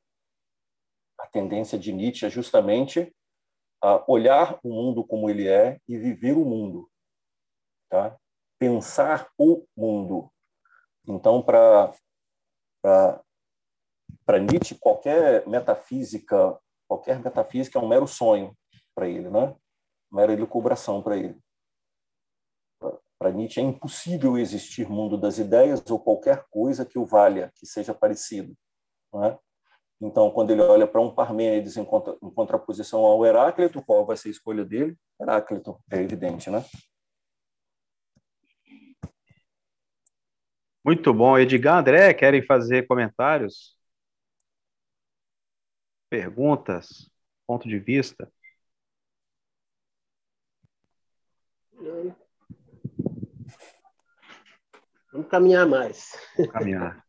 a 1.26 1.30
tendência 1.32 1.78
de 1.78 1.92
Nietzsche 1.92 2.26
é 2.26 2.30
justamente 2.30 3.14
a 3.82 4.04
olhar 4.08 4.60
o 4.64 4.70
mundo 4.70 5.04
como 5.04 5.30
ele 5.30 5.48
é 5.48 5.80
e 5.88 5.98
viver 5.98 6.34
o 6.34 6.46
mundo, 6.46 6.90
tá? 7.90 8.18
pensar 8.60 9.30
o 9.38 9.66
mundo. 9.76 10.32
Então, 11.08 11.42
para 11.42 11.94
Nietzsche, 14.40 14.76
qualquer 14.76 15.48
metafísica, 15.48 16.58
qualquer 16.88 17.20
metafísica 17.20 17.78
é 17.78 17.82
um 17.82 17.88
mero 17.88 18.08
sonho 18.08 18.56
para 18.96 19.08
ele, 19.08 19.30
né? 19.30 19.56
Mera 20.12 20.32
elucubração 20.34 21.02
para 21.04 21.18
ele. 21.18 21.38
Para 23.20 23.32
Nietzsche 23.32 23.60
é 23.60 23.64
impossível 23.64 24.38
existir 24.38 24.88
mundo 24.88 25.18
das 25.18 25.38
ideias 25.38 25.84
ou 25.90 26.00
qualquer 26.00 26.46
coisa 26.50 26.86
que 26.86 26.98
o 26.98 27.06
valha, 27.06 27.52
que 27.56 27.66
seja 27.66 27.94
parecido, 27.94 28.56
né? 29.14 29.38
Então, 30.02 30.30
quando 30.30 30.52
ele 30.52 30.62
olha 30.62 30.86
para 30.86 31.02
um 31.02 31.14
Parmênides 31.14 31.78
em, 31.78 31.86
contra, 31.86 32.18
em 32.22 32.30
contraposição 32.30 33.06
ao 33.06 33.26
Heráclito, 33.26 33.82
qual 33.82 34.06
vai 34.06 34.18
ser 34.18 34.28
a 34.28 34.32
escolha 34.32 34.66
dele? 34.66 34.98
Heráclito, 35.20 35.80
é 35.90 36.02
evidente, 36.02 36.50
né? 36.50 36.64
Muito 40.84 41.14
bom. 41.14 41.38
Edgar, 41.38 41.80
André, 41.80 42.14
querem 42.14 42.46
fazer 42.46 42.86
comentários? 42.86 43.76
Perguntas? 46.10 47.10
Ponto 47.48 47.68
de 47.68 47.80
vista? 47.80 48.32
Vamos 55.12 55.28
caminhar 55.30 55.66
mais. 55.66 56.12
Vamos 56.38 56.52
caminhar. 56.52 57.04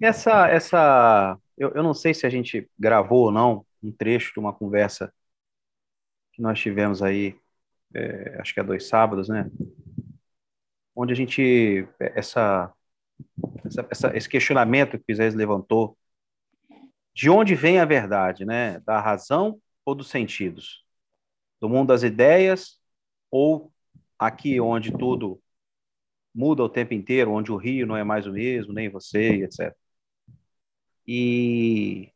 Essa, 0.00 0.48
essa, 0.48 1.38
eu, 1.60 1.70
eu 1.74 1.82
não 1.82 1.92
sei 1.92 2.14
se 2.14 2.26
a 2.26 2.30
gente 2.30 2.68
gravou 2.78 3.26
ou 3.26 3.32
não 3.32 3.66
um 3.82 3.92
trecho 3.92 4.32
de 4.32 4.40
uma 4.40 4.52
conversa 4.52 5.12
que 6.32 6.40
nós 6.40 6.58
tivemos 6.58 7.02
aí, 7.02 7.38
é, 7.94 8.38
acho 8.40 8.54
que 8.54 8.60
há 8.60 8.62
dois 8.62 8.88
sábados, 8.88 9.28
né? 9.28 9.50
Onde 10.96 11.12
a 11.12 11.16
gente, 11.16 11.86
essa, 11.98 12.72
essa, 13.64 13.86
essa, 13.90 14.16
esse 14.16 14.28
questionamento 14.28 14.98
que 14.98 15.04
Pisaes 15.04 15.34
levantou, 15.34 15.98
de 17.14 17.28
onde 17.28 17.54
vem 17.54 17.78
a 17.78 17.84
verdade, 17.84 18.46
né? 18.46 18.80
Da 18.80 18.98
razão 18.98 19.60
ou 19.84 19.94
dos 19.94 20.08
sentidos? 20.08 20.82
Do 21.60 21.68
mundo 21.68 21.88
das 21.88 22.02
ideias 22.02 22.80
ou 23.30 23.70
aqui 24.18 24.58
onde 24.60 24.92
tudo 24.96 25.42
muda 26.34 26.62
o 26.62 26.68
tempo 26.70 26.94
inteiro, 26.94 27.32
onde 27.32 27.52
o 27.52 27.56
rio 27.56 27.86
não 27.86 27.96
é 27.96 28.04
mais 28.04 28.26
o 28.26 28.32
mesmo, 28.32 28.72
nem 28.72 28.88
você, 28.88 29.44
etc. 29.44 29.76
E 31.12 32.08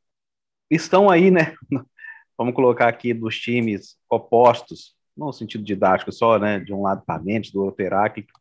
estão 0.71 1.11
aí, 1.11 1.29
né? 1.29 1.57
Vamos 2.39 2.55
colocar 2.55 2.87
aqui 2.87 3.13
dos 3.13 3.37
times 3.41 3.99
opostos, 4.09 4.95
no 5.17 5.33
sentido 5.33 5.65
didático 5.65 6.13
só, 6.13 6.39
né? 6.39 6.61
De 6.61 6.73
um 6.73 6.83
lado 6.83 7.05
Parmentes, 7.05 7.51
do 7.51 7.65
outro 7.65 7.85
Heráclito, 7.85 8.33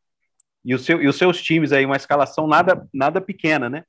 e, 0.64 0.76
o 0.76 0.78
seu, 0.78 1.02
e 1.02 1.08
os 1.08 1.18
seus 1.18 1.42
times 1.42 1.72
aí, 1.72 1.84
uma 1.88 1.96
escalação 1.96 2.46
nada, 2.46 2.88
nada 2.94 3.20
pequena, 3.20 3.68
né? 3.68 3.84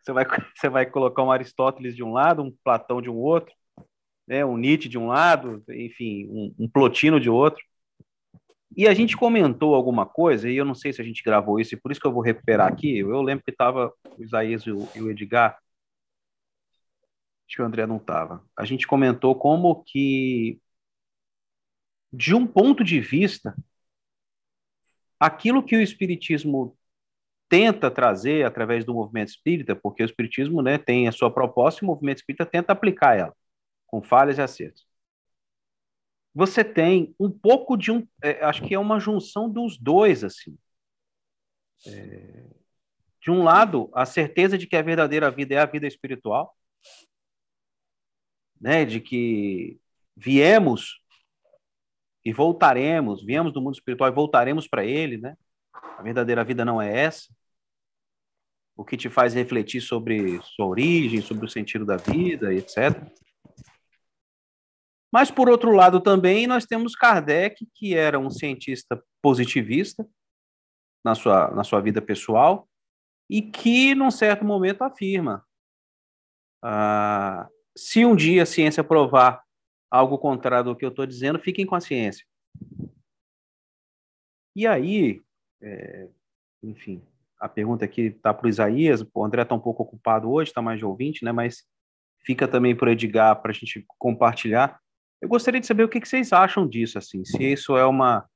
Você 0.00 0.12
vai, 0.12 0.24
você 0.56 0.68
vai 0.68 0.86
colocar 0.86 1.22
um 1.22 1.30
Aristóteles 1.30 1.94
de 1.94 2.02
um 2.02 2.12
lado, 2.12 2.42
um 2.42 2.52
Platão 2.64 3.00
de 3.00 3.08
um 3.08 3.16
outro, 3.16 3.54
né? 4.26 4.44
um 4.44 4.56
Nietzsche 4.56 4.88
de 4.88 4.98
um 4.98 5.06
lado, 5.06 5.62
enfim, 5.68 6.26
um, 6.28 6.64
um 6.64 6.68
Plotino 6.68 7.20
de 7.20 7.30
outro. 7.30 7.62
E 8.76 8.88
a 8.88 8.92
gente 8.92 9.16
comentou 9.16 9.72
alguma 9.72 10.04
coisa, 10.04 10.50
e 10.50 10.56
eu 10.56 10.64
não 10.64 10.74
sei 10.74 10.92
se 10.92 11.00
a 11.00 11.04
gente 11.04 11.22
gravou 11.22 11.60
isso, 11.60 11.74
e 11.74 11.78
por 11.78 11.92
isso 11.92 12.00
que 12.00 12.08
eu 12.08 12.12
vou 12.12 12.22
recuperar 12.22 12.66
aqui. 12.66 12.98
Eu 12.98 13.22
lembro 13.22 13.44
que 13.44 13.52
estava 13.52 13.92
o 14.18 14.24
Isaías 14.24 14.64
e 14.64 14.72
o 14.72 15.10
Edgar. 15.10 15.56
Acho 17.46 17.56
que 17.56 17.62
o 17.62 17.64
André 17.64 17.86
não 17.86 17.98
estava. 17.98 18.44
A 18.56 18.64
gente 18.64 18.86
comentou 18.86 19.34
como 19.34 19.82
que, 19.84 20.60
de 22.12 22.34
um 22.34 22.46
ponto 22.46 22.82
de 22.82 23.00
vista, 23.00 23.56
aquilo 25.18 25.62
que 25.64 25.76
o 25.76 25.80
Espiritismo 25.80 26.76
tenta 27.48 27.90
trazer 27.90 28.44
através 28.44 28.84
do 28.84 28.94
movimento 28.94 29.28
espírita, 29.28 29.76
porque 29.76 30.02
o 30.02 30.06
Espiritismo 30.06 30.62
né, 30.62 30.78
tem 30.78 31.06
a 31.06 31.12
sua 31.12 31.30
proposta 31.32 31.84
e 31.84 31.86
o 31.86 31.88
movimento 31.88 32.18
espírita 32.18 32.44
tenta 32.44 32.72
aplicar 32.72 33.16
ela, 33.16 33.36
com 33.86 34.02
falhas 34.02 34.38
e 34.38 34.42
acertos. 34.42 34.86
Você 36.34 36.62
tem 36.62 37.14
um 37.18 37.30
pouco 37.30 37.76
de 37.78 37.90
um. 37.90 38.06
É, 38.22 38.44
acho 38.44 38.62
que 38.62 38.74
é 38.74 38.78
uma 38.78 39.00
junção 39.00 39.48
dos 39.48 39.78
dois, 39.78 40.22
assim. 40.22 40.58
É, 41.86 42.50
de 43.22 43.30
um 43.30 43.42
lado, 43.42 43.90
a 43.94 44.04
certeza 44.04 44.58
de 44.58 44.66
que 44.66 44.76
a 44.76 44.82
verdadeira 44.82 45.30
vida 45.30 45.54
é 45.54 45.58
a 45.58 45.66
vida 45.66 45.86
espiritual, 45.86 46.54
né, 48.60 48.84
de 48.84 49.00
que 49.00 49.78
viemos 50.16 51.00
e 52.24 52.32
voltaremos, 52.32 53.24
viemos 53.24 53.52
do 53.52 53.60
mundo 53.60 53.74
espiritual 53.74 54.10
e 54.10 54.14
voltaremos 54.14 54.66
para 54.66 54.84
ele, 54.84 55.16
né? 55.16 55.36
A 55.72 56.02
verdadeira 56.02 56.42
vida 56.44 56.64
não 56.64 56.82
é 56.82 57.04
essa. 57.04 57.32
O 58.76 58.84
que 58.84 58.96
te 58.96 59.08
faz 59.08 59.32
refletir 59.32 59.80
sobre 59.80 60.40
sua 60.42 60.66
origem, 60.66 61.22
sobre 61.22 61.46
o 61.46 61.48
sentido 61.48 61.86
da 61.86 61.96
vida, 61.96 62.52
etc. 62.52 63.00
Mas, 65.12 65.30
por 65.30 65.48
outro 65.48 65.70
lado, 65.70 66.00
também 66.00 66.46
nós 66.46 66.66
temos 66.66 66.94
Kardec, 66.94 67.66
que 67.74 67.94
era 67.94 68.18
um 68.18 68.30
cientista 68.30 69.02
positivista 69.22 70.06
na 71.04 71.14
sua, 71.14 71.50
na 71.52 71.62
sua 71.62 71.80
vida 71.80 72.02
pessoal 72.02 72.68
e 73.30 73.40
que, 73.40 73.94
num 73.94 74.10
certo 74.10 74.44
momento, 74.44 74.82
afirma: 74.82 75.46
ah, 76.62 77.48
se 77.76 78.04
um 78.04 78.16
dia 78.16 78.42
a 78.42 78.46
ciência 78.46 78.82
provar 78.82 79.42
algo 79.90 80.18
contrário 80.18 80.70
do 80.70 80.76
que 80.76 80.84
eu 80.84 80.88
estou 80.88 81.06
dizendo, 81.06 81.38
fiquem 81.38 81.66
com 81.66 81.74
a 81.74 81.80
ciência. 81.80 82.26
E 84.54 84.66
aí, 84.66 85.22
é, 85.60 86.08
enfim, 86.62 87.02
a 87.38 87.48
pergunta 87.48 87.84
aqui 87.84 88.02
está 88.02 88.32
para 88.32 88.46
o 88.46 88.48
Isaías, 88.48 89.04
o 89.14 89.24
André 89.24 89.42
está 89.42 89.54
um 89.54 89.60
pouco 89.60 89.82
ocupado 89.82 90.30
hoje, 90.30 90.50
está 90.50 90.62
mais 90.62 90.78
de 90.78 90.84
ouvinte, 90.84 91.24
né? 91.24 91.32
Mas 91.32 91.64
fica 92.24 92.48
também 92.48 92.74
para 92.74 92.88
o 92.88 92.92
Edgar 92.92 93.40
para 93.40 93.50
a 93.50 93.54
gente 93.54 93.84
compartilhar. 93.98 94.80
Eu 95.20 95.28
gostaria 95.28 95.60
de 95.60 95.66
saber 95.66 95.84
o 95.84 95.88
que, 95.88 96.00
que, 96.00 96.08
vocês 96.08 96.32
acham 96.32 96.66
disso, 96.66 96.98
assim, 96.98 97.24
se 97.24 97.42
isso 97.42 97.76
é 97.76 97.84
uma, 97.86 98.28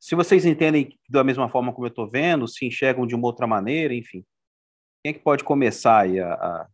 se 0.00 0.14
vocês 0.14 0.46
entendem 0.46 0.96
da 1.08 1.24
mesma 1.24 1.48
forma 1.48 1.72
como 1.72 1.86
eu 1.86 1.90
estou 1.90 2.08
vendo, 2.08 2.46
se 2.46 2.64
enxergam 2.64 3.06
de 3.06 3.14
uma 3.14 3.26
outra 3.26 3.46
maneira, 3.46 3.94
enfim. 3.94 4.24
Quem 5.02 5.10
é 5.10 5.12
que 5.12 5.20
pode 5.20 5.42
começar 5.42 6.00
aí 6.00 6.20
a, 6.20 6.34
a, 6.34 6.68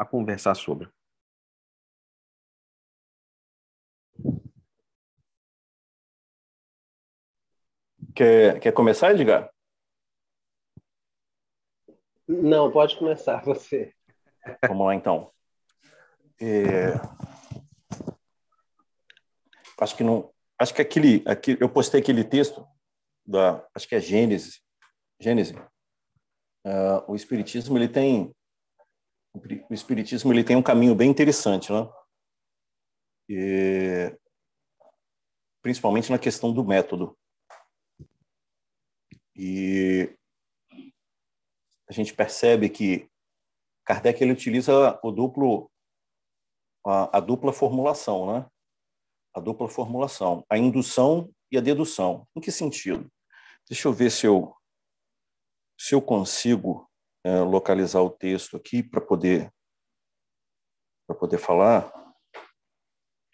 a 0.00 0.06
conversar 0.06 0.54
sobre? 0.54 0.88
Quer, 8.14 8.58
quer 8.60 8.72
começar, 8.72 9.12
Edgar? 9.12 9.52
Não, 12.26 12.72
pode 12.72 12.96
começar 12.96 13.44
você. 13.44 13.94
Vamos 14.66 14.86
lá, 14.86 14.94
então. 14.94 15.30
É... 16.40 16.94
Acho 19.78 19.96
que 19.96 20.02
não. 20.02 20.32
Acho 20.58 20.74
que 20.74 20.80
aquele, 20.80 21.22
aquele, 21.26 21.62
eu 21.62 21.68
postei 21.68 22.00
aquele 22.00 22.24
texto 22.24 22.66
da, 23.26 23.66
acho 23.74 23.86
que 23.86 23.94
é 23.94 24.00
Gênesis. 24.00 24.62
Gênesis. 25.20 25.56
Uh, 26.66 27.04
o 27.08 27.14
espiritismo 27.14 27.76
ele 27.76 27.88
tem 27.88 28.34
o 29.34 29.74
espiritismo 29.74 30.32
ele 30.32 30.44
tem 30.44 30.56
um 30.56 30.62
caminho 30.62 30.94
bem 30.94 31.10
interessante, 31.10 31.72
né? 31.72 31.88
E, 33.28 34.16
principalmente 35.62 36.10
na 36.10 36.18
questão 36.18 36.52
do 36.52 36.64
método. 36.64 37.16
E 39.36 40.16
a 41.88 41.92
gente 41.92 42.12
percebe 42.12 42.68
que 42.68 43.08
Kardec 43.84 44.22
ele 44.22 44.32
utiliza 44.32 44.98
o 45.02 45.10
duplo 45.10 45.70
a, 46.84 47.18
a 47.18 47.20
dupla 47.20 47.52
formulação, 47.52 48.32
né? 48.32 48.50
A 49.34 49.40
dupla 49.40 49.68
formulação, 49.68 50.44
a 50.50 50.58
indução 50.58 51.32
e 51.52 51.58
a 51.58 51.60
dedução. 51.60 52.26
Em 52.34 52.40
que 52.40 52.50
sentido? 52.50 53.10
Deixa 53.68 53.86
eu 53.86 53.92
ver 53.92 54.10
se 54.10 54.26
eu 54.26 54.56
se 55.78 55.94
eu 55.94 56.02
consigo 56.02 56.89
é, 57.24 57.40
localizar 57.40 58.02
o 58.02 58.10
texto 58.10 58.56
aqui 58.56 58.82
para 58.82 59.00
poder 59.00 59.52
para 61.06 61.18
poder 61.18 61.38
falar. 61.38 61.92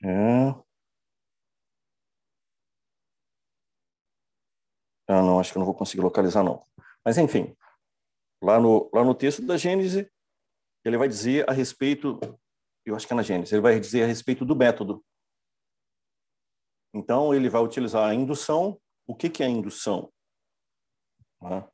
É... 0.03 0.49
Ah, 5.09 5.23
não, 5.23 5.39
acho 5.39 5.53
que 5.53 5.59
eu 5.59 5.61
não 5.61 5.67
vou 5.67 5.75
conseguir 5.75 6.03
localizar 6.03 6.43
não. 6.43 6.65
Mas 7.05 7.19
enfim, 7.19 7.55
lá 8.43 8.59
no 8.59 8.91
lá 8.93 9.05
no 9.05 9.15
texto 9.15 9.43
da 9.43 9.57
Gênese, 9.57 10.11
ele 10.85 10.97
vai 10.97 11.07
dizer 11.07 11.49
a 11.49 11.53
respeito, 11.53 12.19
eu 12.85 12.97
acho 12.97 13.07
que 13.07 13.13
é 13.13 13.17
na 13.17 13.23
Gênese, 13.23 13.55
ele 13.55 13.63
vai 13.63 13.79
dizer 13.79 14.05
a 14.05 14.07
respeito 14.07 14.45
do 14.45 14.57
método. 14.57 15.05
Então 16.95 17.35
ele 17.35 17.51
vai 17.51 17.63
utilizar 17.63 18.09
a 18.09 18.15
indução. 18.15 18.81
O 19.07 19.15
que 19.15 19.29
que 19.29 19.43
é 19.43 19.49
indução? 19.49 20.13
Ah, 21.43 21.69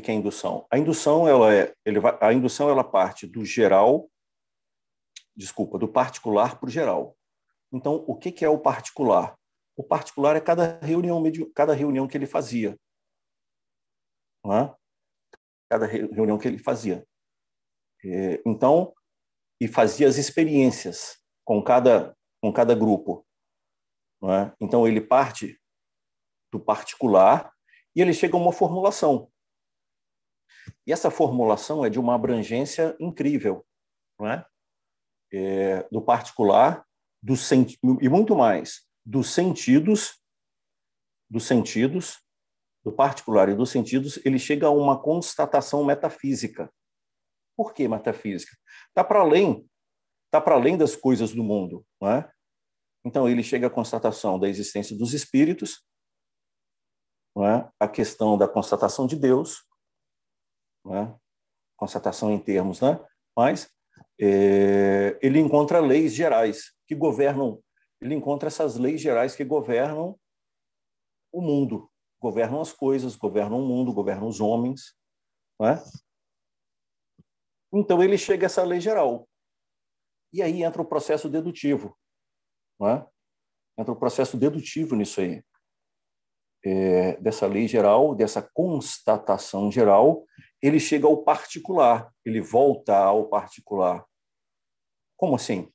o 0.00 0.02
que 0.02 0.10
é 0.10 0.14
a 0.14 0.16
indução? 0.16 0.66
A 0.70 0.78
indução 0.78 1.28
ela 1.28 1.54
é, 1.54 1.74
ele 1.84 2.00
vai, 2.00 2.16
a 2.20 2.32
indução 2.32 2.68
ela 2.68 2.84
parte 2.84 3.26
do 3.26 3.44
geral, 3.44 4.10
desculpa, 5.34 5.78
do 5.78 5.88
particular 5.88 6.58
para 6.58 6.66
o 6.66 6.70
geral. 6.70 7.16
Então, 7.72 8.04
o 8.06 8.16
que 8.16 8.44
é 8.44 8.48
o 8.48 8.58
particular? 8.58 9.36
O 9.76 9.82
particular 9.82 10.36
é 10.36 10.40
cada 10.40 10.78
reunião, 10.80 11.22
cada 11.54 11.74
reunião 11.74 12.08
que 12.08 12.16
ele 12.16 12.26
fazia, 12.26 12.78
é? 14.46 14.74
cada 15.68 15.86
reunião 15.86 16.38
que 16.38 16.48
ele 16.48 16.58
fazia. 16.58 17.06
É, 18.04 18.40
então, 18.46 18.94
e 19.60 19.66
fazia 19.66 20.06
as 20.06 20.16
experiências 20.16 21.18
com 21.44 21.62
cada 21.62 22.16
com 22.40 22.52
cada 22.52 22.74
grupo. 22.74 23.26
É? 24.22 24.52
Então, 24.60 24.86
ele 24.86 25.00
parte 25.00 25.60
do 26.52 26.60
particular 26.60 27.52
e 27.94 28.00
ele 28.00 28.12
chega 28.12 28.36
a 28.36 28.40
uma 28.40 28.52
formulação. 28.52 29.30
E 30.86 30.92
essa 30.92 31.10
formulação 31.10 31.84
é 31.84 31.90
de 31.90 31.98
uma 31.98 32.14
abrangência 32.14 32.96
incrível, 33.00 33.64
não 34.18 34.28
é? 34.28 34.46
é 35.32 35.88
do 35.90 36.02
particular, 36.02 36.84
do 37.22 37.34
e 38.00 38.08
muito 38.08 38.34
mais, 38.36 38.86
dos 39.04 39.30
sentidos, 39.30 40.20
dos 41.28 41.44
sentidos, 41.44 42.20
do 42.84 42.92
particular 42.92 43.48
e 43.48 43.54
dos 43.54 43.70
sentidos, 43.70 44.24
ele 44.24 44.38
chega 44.38 44.68
a 44.68 44.70
uma 44.70 45.00
constatação 45.00 45.84
metafísica. 45.84 46.72
Por 47.56 47.74
que 47.74 47.88
metafísica? 47.88 48.56
Está 48.88 49.02
para 49.02 49.20
além, 49.20 49.68
está 50.26 50.40
para 50.40 50.54
além 50.54 50.78
das 50.78 50.94
coisas 50.94 51.32
do 51.32 51.42
mundo, 51.42 51.84
não 52.00 52.10
é? 52.10 52.30
Então 53.04 53.28
ele 53.28 53.42
chega 53.42 53.66
à 53.66 53.70
constatação 53.70 54.38
da 54.38 54.48
existência 54.48 54.96
dos 54.96 55.14
espíritos, 55.14 55.84
não 57.34 57.44
é? 57.44 57.68
A 57.80 57.88
questão 57.88 58.38
da 58.38 58.46
constatação 58.46 59.06
de 59.06 59.16
Deus, 59.16 59.65
né? 60.86 61.14
constatação 61.76 62.32
em 62.32 62.38
termos, 62.38 62.80
né? 62.80 62.98
mas 63.36 63.70
é, 64.20 65.18
ele 65.20 65.38
encontra 65.38 65.80
leis 65.80 66.14
gerais 66.14 66.72
que 66.86 66.94
governam, 66.94 67.62
ele 68.00 68.14
encontra 68.14 68.48
essas 68.48 68.76
leis 68.76 69.00
gerais 69.00 69.34
que 69.36 69.44
governam 69.44 70.18
o 71.32 71.42
mundo, 71.42 71.90
governam 72.20 72.60
as 72.60 72.72
coisas, 72.72 73.16
governam 73.16 73.60
o 73.60 73.66
mundo, 73.66 73.92
governam 73.92 74.26
os 74.26 74.40
homens. 74.40 74.96
Né? 75.60 75.82
Então 77.72 78.02
ele 78.02 78.16
chega 78.16 78.46
a 78.46 78.48
essa 78.48 78.64
lei 78.64 78.80
geral. 78.80 79.28
E 80.32 80.42
aí 80.42 80.62
entra 80.62 80.80
o 80.80 80.86
processo 80.86 81.28
dedutivo. 81.28 81.96
Né? 82.80 83.06
Entra 83.78 83.92
o 83.92 83.98
processo 83.98 84.36
dedutivo 84.36 84.96
nisso 84.96 85.20
aí. 85.20 85.42
É, 86.68 87.16
dessa 87.20 87.46
lei 87.46 87.68
geral, 87.68 88.12
dessa 88.12 88.42
constatação 88.42 89.70
geral, 89.70 90.24
ele 90.60 90.80
chega 90.80 91.06
ao 91.06 91.22
particular, 91.22 92.12
ele 92.24 92.40
volta 92.40 92.96
ao 92.96 93.28
particular. 93.28 94.04
Como 95.16 95.36
assim? 95.36 95.70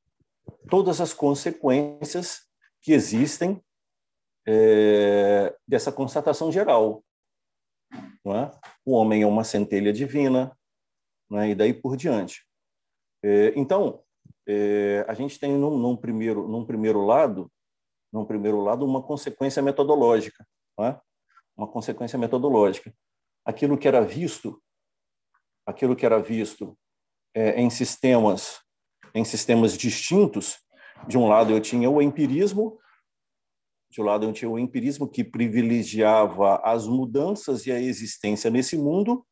Todas 0.69 0.99
as 0.99 1.13
consequências 1.13 2.41
que 2.81 2.91
existem 2.91 3.63
é, 4.45 5.55
dessa 5.65 5.93
constatação 5.93 6.51
geral. 6.51 7.05
É? 7.93 8.51
O 8.85 8.91
homem 8.91 9.21
é 9.21 9.25
uma 9.25 9.45
centelha 9.45 9.93
divina, 9.93 10.57
é? 11.33 11.51
e 11.51 11.55
daí 11.55 11.73
por 11.73 11.95
diante. 11.95 12.45
É, 13.23 13.53
então, 13.55 14.03
é, 14.45 15.05
a 15.07 15.13
gente 15.13 15.39
tem 15.39 15.53
num, 15.53 15.77
num, 15.77 15.95
primeiro, 15.95 16.49
num 16.49 16.65
primeiro 16.65 17.05
lado, 17.05 17.49
num 18.11 18.25
primeiro 18.25 18.59
lado, 18.59 18.85
uma 18.85 19.01
consequência 19.01 19.61
metodológica, 19.61 20.45
é? 20.79 20.99
uma 21.55 21.67
consequência 21.67 22.17
metodológica. 22.17 22.93
Aquilo 23.45 23.77
que 23.77 23.87
era 23.87 24.01
visto 24.01 24.61
aquilo 25.65 25.95
que 25.95 26.05
era 26.05 26.19
visto 26.19 26.77
é, 27.35 27.61
em 27.61 27.69
sistemas 27.69 28.59
em 29.13 29.25
sistemas 29.25 29.77
distintos. 29.77 30.57
De 31.07 31.17
um 31.17 31.27
lado 31.27 31.51
eu 31.51 31.59
tinha 31.59 31.89
o 31.89 32.01
empirismo, 32.01 32.79
de 33.89 34.01
um 34.01 34.05
lado 34.05 34.25
eu 34.25 34.33
tinha 34.33 34.49
o 34.49 34.59
empirismo 34.59 35.09
que 35.09 35.23
privilegiava 35.23 36.57
as 36.63 36.87
mudanças 36.87 37.65
e 37.65 37.71
a 37.71 37.79
existência 37.79 38.49
nesse 38.49 38.77
mundo, 38.77 39.25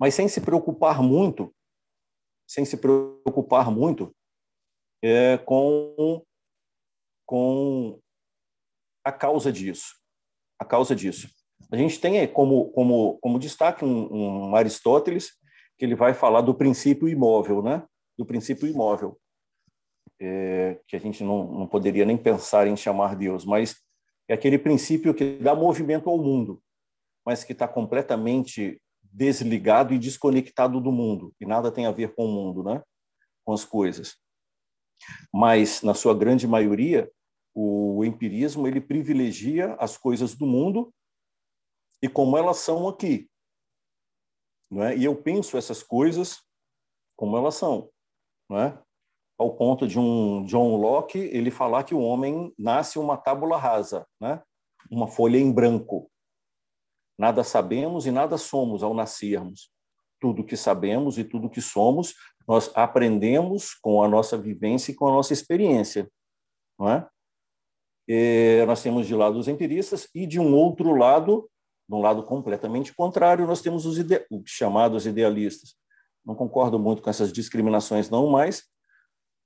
mas 0.00 0.14
sem 0.14 0.28
se 0.28 0.40
preocupar 0.40 1.02
muito, 1.02 1.54
sem 2.46 2.64
se 2.64 2.76
preocupar 2.76 3.70
muito 3.70 4.14
é, 5.02 5.36
com 5.38 6.24
com 7.26 8.00
a 9.08 9.12
causa 9.12 9.50
disso, 9.50 9.94
a 10.58 10.64
causa 10.64 10.94
disso. 10.94 11.28
A 11.72 11.76
gente 11.76 12.00
tem 12.00 12.26
como, 12.28 12.70
como, 12.72 13.18
como 13.20 13.38
destaque 13.38 13.84
um, 13.84 14.48
um 14.50 14.56
Aristóteles, 14.56 15.32
que 15.78 15.84
ele 15.84 15.94
vai 15.94 16.12
falar 16.12 16.40
do 16.42 16.54
princípio 16.54 17.08
imóvel, 17.08 17.62
né? 17.62 17.84
do 18.18 18.26
princípio 18.26 18.68
imóvel, 18.68 19.18
é, 20.20 20.80
que 20.86 20.96
a 20.96 20.98
gente 20.98 21.22
não, 21.22 21.52
não 21.52 21.66
poderia 21.66 22.04
nem 22.04 22.16
pensar 22.16 22.66
em 22.66 22.76
chamar 22.76 23.14
Deus, 23.14 23.44
mas 23.44 23.76
é 24.28 24.34
aquele 24.34 24.58
princípio 24.58 25.14
que 25.14 25.38
dá 25.38 25.54
movimento 25.54 26.10
ao 26.10 26.18
mundo, 26.18 26.60
mas 27.24 27.44
que 27.44 27.52
está 27.52 27.68
completamente 27.68 28.80
desligado 29.02 29.94
e 29.94 29.98
desconectado 29.98 30.80
do 30.80 30.92
mundo, 30.92 31.32
e 31.40 31.46
nada 31.46 31.70
tem 31.70 31.86
a 31.86 31.92
ver 31.92 32.14
com 32.14 32.26
o 32.26 32.32
mundo, 32.32 32.62
né? 32.62 32.82
com 33.44 33.52
as 33.52 33.64
coisas. 33.64 34.16
Mas, 35.32 35.80
na 35.82 35.94
sua 35.94 36.14
grande 36.14 36.46
maioria, 36.46 37.08
o 37.60 38.04
empirismo 38.04 38.68
ele 38.68 38.80
privilegia 38.80 39.74
as 39.80 39.96
coisas 39.96 40.32
do 40.36 40.46
mundo 40.46 40.94
e 42.00 42.08
como 42.08 42.38
elas 42.38 42.58
são 42.58 42.86
aqui. 42.86 43.28
Não 44.70 44.84
é? 44.84 44.96
E 44.96 45.04
eu 45.04 45.20
penso 45.20 45.56
essas 45.56 45.82
coisas 45.82 46.40
como 47.16 47.36
elas 47.36 47.56
são. 47.56 47.90
Não 48.48 48.60
é? 48.60 48.80
Ao 49.36 49.56
ponto 49.56 49.88
de 49.88 49.98
um 49.98 50.44
John 50.44 50.76
Locke 50.76 51.18
ele 51.18 51.50
falar 51.50 51.82
que 51.82 51.96
o 51.96 52.00
homem 52.00 52.54
nasce 52.56 52.96
uma 52.96 53.16
tábula 53.16 53.56
rasa, 53.58 54.06
né? 54.20 54.40
uma 54.88 55.08
folha 55.08 55.36
em 55.36 55.52
branco. 55.52 56.08
Nada 57.18 57.42
sabemos 57.42 58.06
e 58.06 58.12
nada 58.12 58.38
somos 58.38 58.84
ao 58.84 58.94
nascermos. 58.94 59.72
Tudo 60.20 60.44
que 60.44 60.56
sabemos 60.56 61.18
e 61.18 61.24
tudo 61.24 61.50
que 61.50 61.60
somos, 61.60 62.14
nós 62.46 62.70
aprendemos 62.76 63.74
com 63.74 64.00
a 64.00 64.06
nossa 64.06 64.38
vivência 64.38 64.92
e 64.92 64.94
com 64.94 65.08
a 65.08 65.12
nossa 65.12 65.32
experiência. 65.32 66.08
Não 66.78 66.88
é? 66.88 67.08
E 68.08 68.64
nós 68.66 68.82
temos 68.82 69.06
de 69.06 69.14
lado 69.14 69.38
os 69.38 69.48
empiristas 69.48 70.08
e 70.14 70.26
de 70.26 70.40
um 70.40 70.54
outro 70.54 70.94
lado 70.94 71.48
de 71.88 71.94
um 71.94 72.00
lado 72.00 72.22
completamente 72.22 72.94
contrário, 72.94 73.46
nós 73.46 73.62
temos 73.62 73.86
os 73.86 73.98
ide 73.98 74.24
chamados 74.44 75.06
idealistas. 75.06 75.74
Não 76.24 76.34
concordo 76.34 76.78
muito 76.78 77.00
com 77.00 77.08
essas 77.08 77.32
discriminações, 77.32 78.10
não, 78.10 78.28
mas 78.28 78.64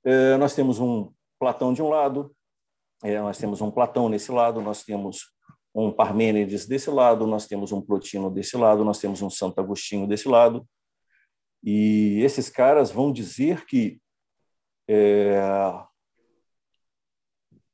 é, 0.04 0.36
nós 0.36 0.54
temos 0.54 0.80
um 0.80 1.12
Platão 1.38 1.72
de 1.72 1.82
um 1.82 1.88
lado, 1.88 2.34
é, 3.02 3.20
nós 3.20 3.38
temos 3.38 3.60
um 3.60 3.70
Platão 3.70 4.08
nesse 4.08 4.32
lado, 4.32 4.60
nós 4.60 4.82
temos 4.82 5.32
um 5.74 5.90
Parmênides 5.92 6.66
desse 6.66 6.90
lado, 6.90 7.26
nós 7.26 7.46
temos 7.46 7.70
um 7.70 7.80
Plotino 7.80 8.30
desse 8.30 8.56
lado, 8.56 8.84
nós 8.84 8.98
temos 8.98 9.22
um 9.22 9.30
Santo 9.30 9.60
Agostinho 9.60 10.06
desse 10.06 10.28
lado, 10.28 10.66
E 11.62 12.20
esses 12.22 12.50
caras 12.50 12.90
vão 12.90 13.12
dizer 13.12 13.64
que 13.66 14.00
é, 14.88 15.40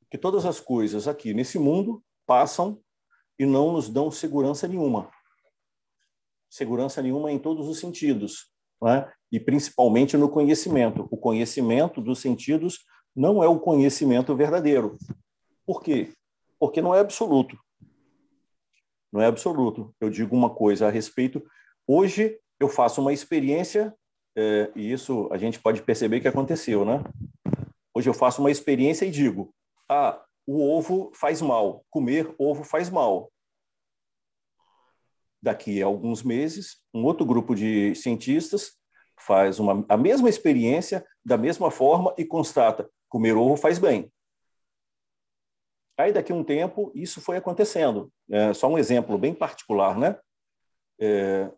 que 0.09 0.17
todas 0.17 0.45
as 0.45 0.59
coisas 0.59 1.07
aqui 1.07 1.33
nesse 1.33 1.59
mundo 1.59 2.03
passam 2.25 2.79
e 3.37 3.45
não 3.45 3.71
nos 3.71 3.89
dão 3.89 4.11
segurança 4.11 4.67
nenhuma. 4.67 5.09
Segurança 6.49 7.01
nenhuma 7.01 7.31
em 7.31 7.39
todos 7.39 7.67
os 7.67 7.79
sentidos, 7.79 8.51
né? 8.81 9.11
e 9.31 9.39
principalmente 9.39 10.17
no 10.17 10.29
conhecimento. 10.29 11.07
O 11.11 11.17
conhecimento 11.17 12.01
dos 12.01 12.19
sentidos 12.19 12.79
não 13.15 13.43
é 13.43 13.47
o 13.47 13.59
conhecimento 13.59 14.35
verdadeiro. 14.35 14.97
Por 15.65 15.81
quê? 15.81 16.11
Porque 16.59 16.81
não 16.81 16.93
é 16.93 16.99
absoluto. 16.99 17.57
Não 19.11 19.21
é 19.21 19.27
absoluto. 19.27 19.93
Eu 19.99 20.09
digo 20.09 20.35
uma 20.35 20.49
coisa 20.49 20.87
a 20.87 20.91
respeito. 20.91 21.43
Hoje 21.87 22.37
eu 22.59 22.67
faço 22.67 23.01
uma 23.01 23.13
experiência, 23.13 23.93
é, 24.35 24.71
e 24.75 24.91
isso 24.91 25.29
a 25.31 25.37
gente 25.37 25.59
pode 25.59 25.81
perceber 25.81 26.19
que 26.19 26.27
aconteceu, 26.27 26.83
né? 26.83 27.03
Hoje 27.93 28.09
eu 28.09 28.13
faço 28.13 28.41
uma 28.41 28.51
experiência 28.51 29.05
e 29.05 29.11
digo: 29.11 29.53
ah, 29.89 30.23
o 30.45 30.61
ovo 30.61 31.11
faz 31.15 31.41
mal, 31.41 31.83
comer 31.89 32.33
ovo 32.37 32.63
faz 32.63 32.89
mal. 32.89 33.31
Daqui 35.41 35.81
a 35.81 35.85
alguns 35.85 36.21
meses, 36.21 36.81
um 36.93 37.03
outro 37.03 37.25
grupo 37.25 37.55
de 37.55 37.95
cientistas 37.95 38.77
faz 39.19 39.59
uma, 39.59 39.85
a 39.89 39.97
mesma 39.97 40.29
experiência 40.29 41.05
da 41.25 41.37
mesma 41.37 41.71
forma 41.71 42.13
e 42.17 42.25
constata 42.25 42.89
comer 43.09 43.35
ovo 43.35 43.57
faz 43.57 43.79
bem. 43.79 44.11
Aí, 45.97 46.13
daqui 46.13 46.31
a 46.31 46.35
um 46.35 46.43
tempo, 46.43 46.91
isso 46.95 47.19
foi 47.19 47.35
acontecendo. 47.35 48.11
É, 48.29 48.53
só 48.53 48.67
um 48.67 48.77
exemplo 48.77 49.17
bem 49.17 49.33
particular, 49.33 49.97
né? 49.97 50.17
É, 50.97 51.51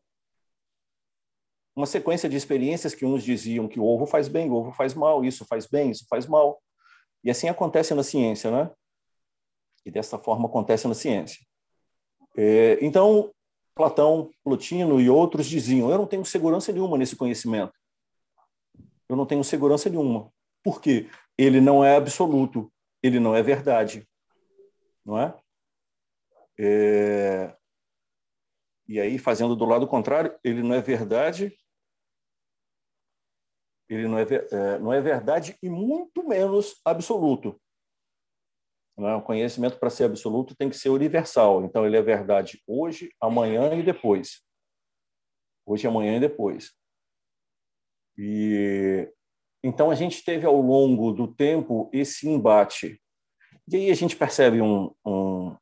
uma 1.76 1.86
sequência 1.86 2.28
de 2.28 2.36
experiências 2.36 2.96
que 2.96 3.06
uns 3.06 3.24
diziam 3.24 3.68
que 3.68 3.80
o 3.80 3.86
ovo 3.86 4.06
faz 4.06 4.28
bem, 4.28 4.50
o 4.50 4.54
ovo 4.54 4.72
faz 4.72 4.94
mal, 4.94 5.24
isso 5.24 5.46
faz 5.46 5.68
bem, 5.68 5.92
isso 5.92 6.06
faz 6.10 6.26
mal. 6.26 6.62
E 7.24 7.30
assim 7.30 7.48
acontece 7.48 7.94
na 7.94 8.04
ciência, 8.04 8.50
né? 8.52 8.72
E 9.86 9.92
dessa 9.92 10.18
forma 10.18 10.48
acontece 10.48 10.88
na 10.88 10.94
ciência. 10.94 11.46
É, 12.38 12.78
então, 12.82 13.32
Platão, 13.76 14.32
Plotino 14.44 15.00
e 15.00 15.10
outros 15.10 15.48
diziam: 15.48 15.90
eu 15.90 15.98
não 15.98 16.08
tenho 16.08 16.26
segurança 16.26 16.72
nenhuma 16.72 16.98
nesse 16.98 17.16
conhecimento. 17.16 17.74
Eu 19.08 19.16
não 19.16 19.26
tenho 19.26 19.44
segurança 19.44 19.90
nenhuma. 19.90 20.32
Por 20.64 20.82
quê? 20.82 21.10
Ele 21.38 21.60
não 21.60 21.84
é 21.84 21.96
absoluto, 21.96 22.72
ele 23.02 23.20
não 23.20 23.36
é 23.36 23.42
verdade. 23.42 24.08
Não 25.04 25.18
é? 25.20 25.36
é... 26.60 27.56
E 28.88 29.00
aí, 29.00 29.18
fazendo 29.18 29.56
do 29.56 29.66
lado 29.66 29.88
contrário, 29.88 30.38
ele 30.44 30.62
não 30.62 30.76
é 30.76 30.82
verdade, 30.82 31.58
ele 33.94 34.08
não 34.08 34.18
é, 34.18 34.24
é, 34.24 34.80
não 34.80 34.94
é 34.94 35.02
verdade 35.02 35.58
e 35.62 35.70
muito 35.70 36.28
menos 36.28 36.80
absoluto. 36.86 37.60
Né? 38.98 39.14
O 39.16 39.22
conhecimento, 39.22 39.78
para 39.78 39.90
ser 39.90 40.06
absoluto, 40.06 40.56
tem 40.56 40.70
que 40.70 40.78
ser 40.78 40.90
universal. 40.90 41.64
Então, 41.64 41.86
ele 41.86 41.98
é 41.98 42.02
verdade 42.02 42.62
hoje, 42.68 43.14
amanhã 43.20 43.74
e 43.74 43.84
depois. 43.84 44.42
Hoje, 45.66 45.88
amanhã 45.88 46.18
e 46.18 46.20
depois. 46.20 46.72
E 48.18 49.12
então 49.64 49.92
a 49.92 49.96
gente 49.96 50.24
teve 50.24 50.46
ao 50.46 50.60
longo 50.60 51.12
do 51.12 51.28
tempo 51.28 51.90
esse 51.94 52.28
embate. 52.28 53.02
E 53.68 53.76
aí 53.76 53.92
a 53.92 53.96
gente 53.96 54.16
percebe 54.16 54.62
um, 54.62 54.94
um, 55.06 55.56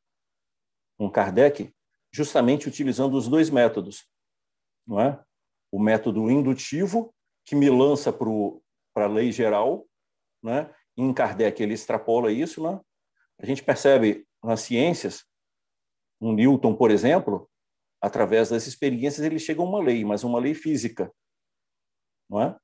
um 0.97 1.09
Kardec 1.09 1.73
justamente 2.11 2.67
utilizando 2.67 3.15
os 3.15 3.27
dois 3.27 3.49
métodos, 3.49 4.05
não 4.87 4.99
é? 4.99 5.21
O 5.71 5.79
método 5.79 6.29
indutivo 6.31 7.13
que 7.49 7.55
me 7.55 7.67
lança 7.67 8.13
para 8.13 9.05
a 9.05 9.07
lei 9.07 9.31
geral, 9.31 9.87
né? 10.43 10.71
Em 10.95 11.11
Kardec 11.11 11.63
ele 11.63 11.73
extrapola 11.73 12.31
isso, 12.31 12.61
né? 12.61 12.79
A 13.39 13.45
gente 13.47 13.63
percebe 13.63 14.27
nas 14.43 14.61
ciências, 14.61 15.25
um 16.21 16.31
Newton, 16.31 16.75
por 16.75 16.91
exemplo, 16.91 17.49
através 17.99 18.49
das 18.49 18.67
experiências 18.67 19.25
ele 19.25 19.39
chega 19.39 19.61
a 19.61 19.63
uma 19.63 19.81
lei, 19.81 20.05
mas 20.05 20.23
uma 20.23 20.39
lei 20.39 20.53
física, 20.53 21.11
não 22.29 22.39
é? 22.39 22.55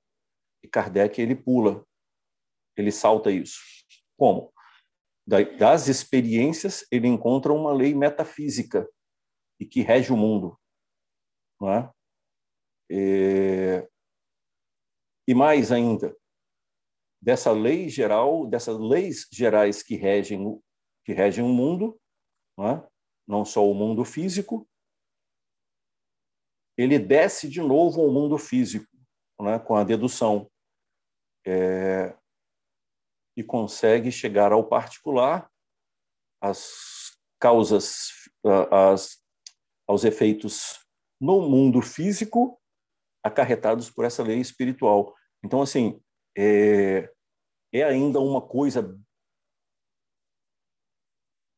E 0.62 0.68
Kardec 0.68 1.20
ele 1.20 1.36
pula, 1.36 1.84
ele 2.78 2.92
salta 2.92 3.32
isso. 3.32 3.58
Como? 4.16 4.54
Das 5.26 5.88
experiências 5.88 6.86
ele 6.92 7.08
encontra 7.08 7.52
uma 7.52 7.74
lei 7.74 7.96
metafísica 7.96 8.88
e 9.60 9.66
que 9.66 9.82
rege 9.82 10.14
o 10.14 10.18
mundo, 10.18 10.60
não 11.60 11.72
é? 11.72 11.92
E, 12.88 13.90
e 15.28 15.34
mais 15.34 15.72
ainda, 15.72 16.16
dessa 17.22 17.52
lei 17.52 17.90
geral, 17.90 18.46
dessas 18.46 18.78
leis 18.78 19.28
gerais 19.32 19.82
que 19.82 19.96
regem 19.96 20.62
que 21.04 21.14
regem 21.14 21.44
o 21.44 21.48
mundo, 21.48 22.00
não, 22.58 22.68
é? 22.68 22.88
não 23.28 23.46
só 23.46 23.68
o 23.68 23.76
mundo 23.76 24.04
físico, 24.04 24.68
ele 26.78 26.98
desce 26.98 27.48
de 27.48 27.62
novo 27.62 28.02
ao 28.02 28.12
mundo 28.12 28.38
físico, 28.38 28.88
é? 29.42 29.60
com 29.60 29.76
a 29.76 29.84
dedução, 29.84 30.50
é, 31.46 32.18
e 33.38 33.44
consegue 33.44 34.12
chegar 34.12 34.52
ao 34.52 34.68
particular, 34.68 35.52
as 36.42 37.18
causas, 37.40 38.30
as, 38.72 39.24
aos 39.88 40.04
efeitos 40.04 40.86
no 41.20 41.48
mundo 41.48 41.82
físico 41.82 42.60
acarretados 43.26 43.90
por 43.90 44.06
essa 44.06 44.22
lei 44.22 44.40
espiritual. 44.40 45.16
Então, 45.44 45.60
assim, 45.60 46.00
é, 46.38 47.12
é 47.74 47.84
ainda 47.84 48.20
uma 48.20 48.40
coisa 48.40 48.96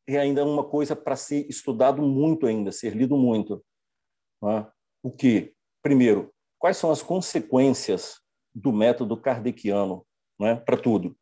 é 0.09 0.17
ainda 0.17 0.45
uma 0.45 0.63
coisa 0.63 0.95
para 0.95 1.17
ser 1.17 1.45
estudado 1.49 2.01
muito 2.01 2.45
ainda, 2.47 2.71
ser 2.71 2.95
lido 2.95 3.17
muito. 3.17 3.61
É? 4.41 4.71
O 5.03 5.11
que? 5.11 5.53
Primeiro, 5.83 6.33
quais 6.57 6.77
são 6.77 6.91
as 6.91 7.01
consequências 7.01 8.21
do 8.55 8.71
método 8.71 9.19
kardeciano 9.19 10.07
é? 10.39 10.55
para 10.55 10.77
tudo? 10.77 11.17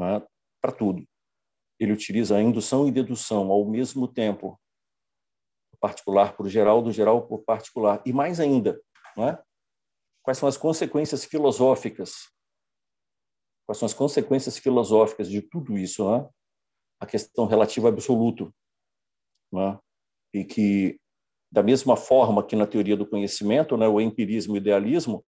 É? 0.00 0.26
Para 0.60 0.72
tudo. 0.72 1.06
Ele 1.78 1.92
utiliza 1.92 2.36
a 2.36 2.42
indução 2.42 2.88
e 2.88 2.90
dedução 2.90 3.52
ao 3.52 3.64
mesmo 3.64 4.08
tempo, 4.08 4.60
particular 5.78 6.36
por 6.36 6.48
geral, 6.48 6.82
do 6.82 6.90
geral 6.90 7.28
por 7.28 7.44
particular. 7.44 8.02
E 8.04 8.12
mais 8.12 8.40
ainda, 8.40 8.82
é? 9.18 9.42
quais 10.22 10.38
são 10.38 10.48
as 10.48 10.56
consequências 10.56 11.24
filosóficas? 11.24 12.30
Quais 13.66 13.78
são 13.78 13.86
as 13.86 13.94
consequências 13.94 14.58
filosóficas 14.58 15.28
de 15.28 15.42
tudo 15.42 15.76
isso? 15.78 16.12
É? 16.14 16.28
A 17.00 17.06
questão 17.06 17.46
relativa 17.46 17.88
ao 17.88 17.92
absoluto. 17.92 18.54
É? 19.54 19.78
E 20.34 20.44
que, 20.44 21.00
da 21.50 21.62
mesma 21.62 21.96
forma 21.96 22.46
que 22.46 22.54
na 22.54 22.66
teoria 22.66 22.96
do 22.96 23.06
conhecimento, 23.06 23.76
né, 23.76 23.88
o 23.88 24.00
empirismo 24.00 24.54
e 24.54 24.58
o 24.58 24.60
idealismo, 24.60 25.24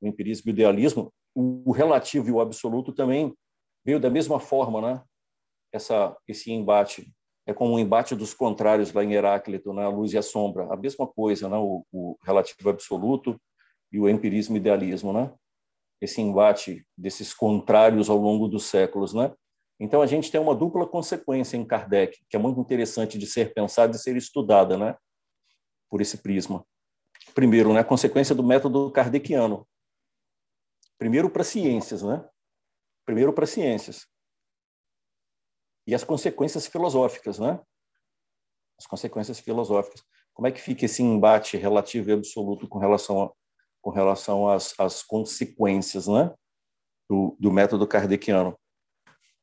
o 0.00 0.06
empirismo 0.08 0.48
e 0.48 0.50
o 0.50 0.54
idealismo, 0.54 1.12
o 1.34 1.70
relativo 1.72 2.28
e 2.28 2.32
o 2.32 2.40
absoluto 2.40 2.92
também 2.92 3.34
veio 3.84 4.00
da 4.00 4.10
mesma 4.10 4.38
forma, 4.38 4.80
né? 4.80 5.04
Essa, 5.72 6.16
esse 6.28 6.52
embate 6.52 7.10
é 7.46 7.52
como 7.52 7.74
um 7.74 7.78
embate 7.78 8.14
dos 8.14 8.32
contrários 8.32 8.92
lá 8.92 9.02
em 9.02 9.12
Heráclito, 9.12 9.72
né? 9.72 9.84
a 9.84 9.88
luz 9.88 10.12
e 10.12 10.18
a 10.18 10.22
sombra, 10.22 10.72
a 10.72 10.76
mesma 10.76 11.06
coisa, 11.06 11.48
né? 11.48 11.56
o, 11.56 11.84
o 11.92 12.16
relativo 12.24 12.68
absoluto 12.68 13.40
e 13.90 13.98
o 13.98 14.08
empirismo 14.08 14.56
idealismo, 14.56 15.12
né? 15.12 15.32
Esse 16.00 16.20
embate 16.20 16.84
desses 16.96 17.34
contrários 17.34 18.08
ao 18.08 18.16
longo 18.16 18.48
dos 18.48 18.64
séculos, 18.64 19.12
né? 19.12 19.32
Então 19.78 20.00
a 20.00 20.06
gente 20.06 20.30
tem 20.30 20.40
uma 20.40 20.54
dupla 20.54 20.86
consequência 20.86 21.56
em 21.56 21.64
Kardec, 21.64 22.24
que 22.28 22.36
é 22.36 22.38
muito 22.38 22.60
interessante 22.60 23.18
de 23.18 23.26
ser 23.26 23.52
pensada 23.52 23.94
e 23.94 23.98
ser 23.98 24.16
estudada, 24.16 24.78
né? 24.78 24.96
Por 25.90 26.00
esse 26.00 26.18
prisma. 26.18 26.64
Primeiro, 27.34 27.72
né, 27.72 27.80
a 27.80 27.84
consequência 27.84 28.34
do 28.34 28.42
método 28.42 28.90
kardeciano. 28.90 29.66
Primeiro 30.98 31.28
para 31.28 31.44
ciências, 31.44 32.02
né? 32.02 32.24
Primeiro 33.04 33.32
para 33.32 33.46
ciências. 33.46 34.06
E 35.86 35.94
as 35.94 36.04
consequências 36.04 36.66
filosóficas, 36.66 37.38
né? 37.38 37.60
As 38.78 38.86
consequências 38.86 39.38
filosóficas. 39.40 40.02
Como 40.32 40.46
é 40.46 40.52
que 40.52 40.60
fica 40.60 40.84
esse 40.84 41.02
embate 41.02 41.56
relativo 41.56 42.10
e 42.10 42.12
absoluto 42.12 42.68
com 42.68 42.78
relação 42.78 43.22
a, 43.22 43.32
com 43.82 43.90
relação 43.90 44.48
às, 44.48 44.78
às 44.78 45.02
consequências 45.02 46.06
né, 46.06 46.32
do, 47.10 47.36
do 47.38 47.52
método 47.52 47.86
kardeciano. 47.86 48.56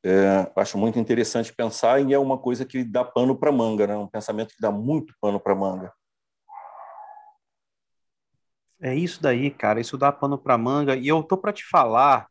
É, 0.02 0.50
acho 0.56 0.78
muito 0.78 0.98
interessante 0.98 1.52
pensar 1.52 2.00
e 2.00 2.14
é 2.14 2.18
uma 2.18 2.38
coisa 2.38 2.64
que 2.64 2.82
dá 2.82 3.04
pano 3.04 3.38
para 3.38 3.52
manga, 3.52 3.86
né? 3.86 3.94
um 3.94 4.08
pensamento 4.08 4.54
que 4.54 4.60
dá 4.60 4.70
muito 4.70 5.14
pano 5.20 5.38
para 5.38 5.54
manga. 5.54 5.92
É 8.80 8.94
isso 8.94 9.20
daí, 9.22 9.50
cara, 9.50 9.78
isso 9.78 9.98
dá 9.98 10.10
pano 10.10 10.38
para 10.38 10.56
manga. 10.56 10.96
E 10.96 11.06
eu 11.06 11.22
tô 11.22 11.36
para 11.36 11.52
te 11.52 11.62
falar, 11.66 12.30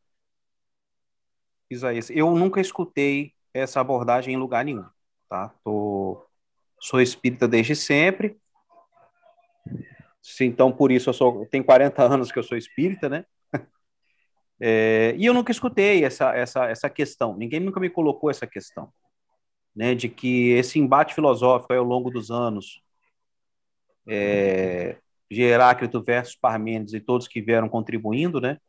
Isaías, 1.69 2.10
eu 2.10 2.32
nunca 2.32 2.60
escutei 2.60 3.36
essa 3.53 3.79
abordagem 3.79 4.33
em 4.33 4.38
lugar 4.38 4.63
nenhum, 4.63 4.85
tá? 5.27 5.53
Tô, 5.63 6.25
sou 6.79 7.01
espírita 7.01 7.47
desde 7.47 7.75
sempre, 7.75 8.38
então 10.41 10.71
por 10.71 10.91
isso 10.91 11.09
eu 11.09 11.13
sou, 11.13 11.45
tem 11.47 11.63
40 11.63 12.03
anos 12.03 12.31
que 12.31 12.39
eu 12.39 12.43
sou 12.43 12.57
espírita, 12.57 13.09
né? 13.09 13.25
É, 14.62 15.15
e 15.17 15.25
eu 15.25 15.33
nunca 15.33 15.53
escutei 15.53 16.03
essa, 16.03 16.35
essa, 16.35 16.65
essa 16.65 16.89
questão, 16.89 17.33
ninguém 17.33 17.62
nunca 17.62 17.79
me 17.79 17.89
colocou 17.89 18.29
essa 18.29 18.45
questão, 18.45 18.91
né, 19.73 19.95
de 19.95 20.09
que 20.09 20.49
esse 20.49 20.77
embate 20.77 21.15
filosófico 21.15 21.71
ao 21.71 21.81
longo 21.85 22.12
dos 22.12 22.29
anos, 22.29 22.81
é, 24.05 24.97
de 25.31 25.43
Heráclito 25.43 26.03
versus 26.03 26.35
Parmênides 26.35 26.93
e 26.93 26.99
todos 26.99 27.25
que 27.25 27.41
vieram 27.41 27.69
contribuindo, 27.69 28.41
né, 28.41 28.59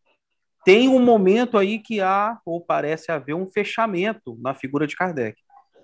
tem 0.64 0.88
um 0.88 1.02
momento 1.02 1.56
aí 1.56 1.78
que 1.78 2.00
há, 2.00 2.38
ou 2.44 2.60
parece 2.60 3.10
haver, 3.10 3.34
um 3.34 3.48
fechamento 3.48 4.38
na 4.40 4.54
figura 4.54 4.86
de 4.86 4.96
Kardec. 4.96 5.40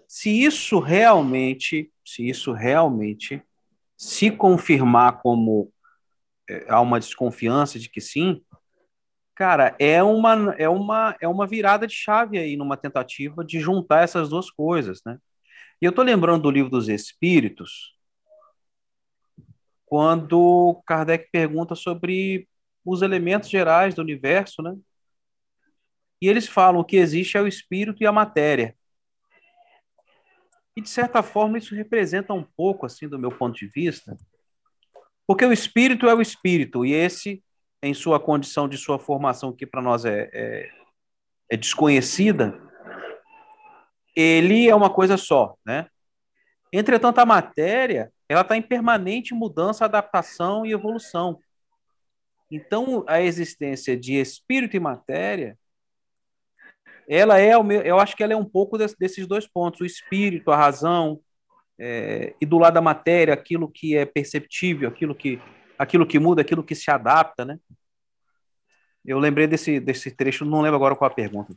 Se 0.06 0.30
isso 0.44 0.78
realmente, 0.78 1.90
se 2.04 2.28
isso 2.28 2.52
realmente 2.52 3.42
se 3.96 4.30
confirmar 4.30 5.20
como 5.20 5.72
é, 6.48 6.66
há 6.68 6.80
uma 6.80 7.00
desconfiança 7.00 7.78
de 7.78 7.88
que 7.88 8.00
sim, 8.00 8.42
cara, 9.34 9.74
é 9.78 10.02
uma, 10.02 10.54
é 10.58 10.68
uma, 10.68 11.16
é 11.20 11.26
uma 11.26 11.46
virada 11.46 11.86
de 11.86 11.94
chave 11.94 12.38
aí 12.38 12.56
numa 12.56 12.76
tentativa 12.76 13.44
de 13.44 13.58
juntar 13.58 14.02
essas 14.02 14.28
duas 14.28 14.50
coisas, 14.50 15.00
né? 15.04 15.18
E 15.80 15.84
eu 15.84 15.92
tô 15.92 16.02
lembrando 16.02 16.42
do 16.42 16.50
livro 16.50 16.70
dos 16.70 16.88
Espíritos, 16.88 17.94
quando 19.84 20.82
Kardec 20.86 21.28
pergunta 21.30 21.74
sobre 21.74 22.48
os 22.86 23.02
elementos 23.02 23.50
gerais 23.50 23.94
do 23.94 24.00
universo, 24.00 24.62
né? 24.62 24.74
E 26.22 26.28
eles 26.28 26.46
falam 26.46 26.84
que 26.84 26.96
existe 26.96 27.36
é 27.36 27.42
o 27.42 27.48
espírito 27.48 28.02
e 28.02 28.06
a 28.06 28.12
matéria. 28.12 28.74
E 30.76 30.80
de 30.80 30.88
certa 30.88 31.22
forma 31.22 31.58
isso 31.58 31.74
representa 31.74 32.32
um 32.32 32.42
pouco 32.42 32.86
assim 32.86 33.08
do 33.08 33.18
meu 33.18 33.30
ponto 33.30 33.56
de 33.56 33.66
vista, 33.66 34.16
porque 35.26 35.44
o 35.44 35.52
espírito 35.52 36.08
é 36.08 36.14
o 36.14 36.20
espírito 36.20 36.84
e 36.84 36.92
esse 36.92 37.42
em 37.82 37.92
sua 37.92 38.20
condição 38.20 38.68
de 38.68 38.78
sua 38.78 38.98
formação 38.98 39.52
que 39.52 39.66
para 39.66 39.82
nós 39.82 40.04
é, 40.04 40.30
é, 40.32 40.70
é 41.50 41.56
desconhecida, 41.56 42.58
ele 44.14 44.68
é 44.68 44.74
uma 44.74 44.88
coisa 44.88 45.16
só, 45.16 45.56
né? 45.64 45.88
Entretanto, 46.72 47.18
a 47.18 47.26
matéria 47.26 48.12
ela 48.28 48.40
está 48.40 48.56
em 48.56 48.62
permanente 48.62 49.34
mudança, 49.34 49.84
adaptação 49.84 50.66
e 50.66 50.72
evolução. 50.72 51.40
Então, 52.50 53.04
a 53.08 53.20
existência 53.20 53.96
de 53.96 54.14
espírito 54.14 54.76
e 54.76 54.80
matéria 54.80 55.58
ela 57.08 57.40
é 57.40 57.52
eu 57.54 58.00
acho 58.00 58.16
que 58.16 58.22
ela 58.22 58.32
é 58.32 58.36
um 58.36 58.44
pouco 58.44 58.76
desse, 58.76 58.98
desses 58.98 59.26
dois 59.26 59.46
pontos, 59.46 59.80
o 59.80 59.86
espírito, 59.86 60.50
a 60.50 60.56
razão, 60.56 61.20
é, 61.78 62.34
e 62.40 62.46
do 62.46 62.58
lado 62.58 62.74
da 62.74 62.80
matéria, 62.80 63.34
aquilo 63.34 63.70
que 63.70 63.96
é 63.96 64.04
perceptível, 64.04 64.88
aquilo 64.88 65.14
que, 65.14 65.40
aquilo 65.78 66.06
que 66.06 66.18
muda, 66.18 66.40
aquilo 66.42 66.64
que 66.64 66.74
se 66.74 66.90
adapta, 66.90 67.44
né? 67.44 67.58
Eu 69.04 69.18
lembrei 69.20 69.46
desse, 69.46 69.78
desse 69.78 70.10
trecho, 70.10 70.44
não 70.44 70.62
lembro 70.62 70.76
agora 70.76 70.96
qual 70.96 71.08
a 71.08 71.14
pergunta. 71.14 71.54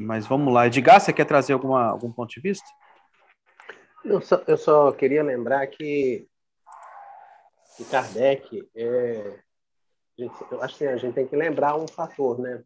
Mas 0.00 0.26
vamos 0.26 0.52
lá. 0.52 0.66
Edgar, 0.66 0.98
você 1.00 1.12
quer 1.12 1.26
trazer 1.26 1.52
alguma, 1.52 1.84
algum 1.84 2.10
ponto 2.10 2.30
de 2.30 2.40
vista? 2.40 2.66
Eu 4.04 4.20
só, 4.20 4.42
eu 4.46 4.56
só 4.56 4.92
queria 4.92 5.22
lembrar 5.22 5.66
que 5.68 6.28
que 7.76 7.84
Kardec, 7.84 8.68
é, 8.74 9.40
eu 10.18 10.62
acho 10.62 10.76
que 10.76 10.86
a 10.86 10.96
gente 10.96 11.14
tem 11.14 11.26
que 11.26 11.36
lembrar 11.36 11.76
um 11.76 11.88
fator, 11.88 12.38
né? 12.38 12.62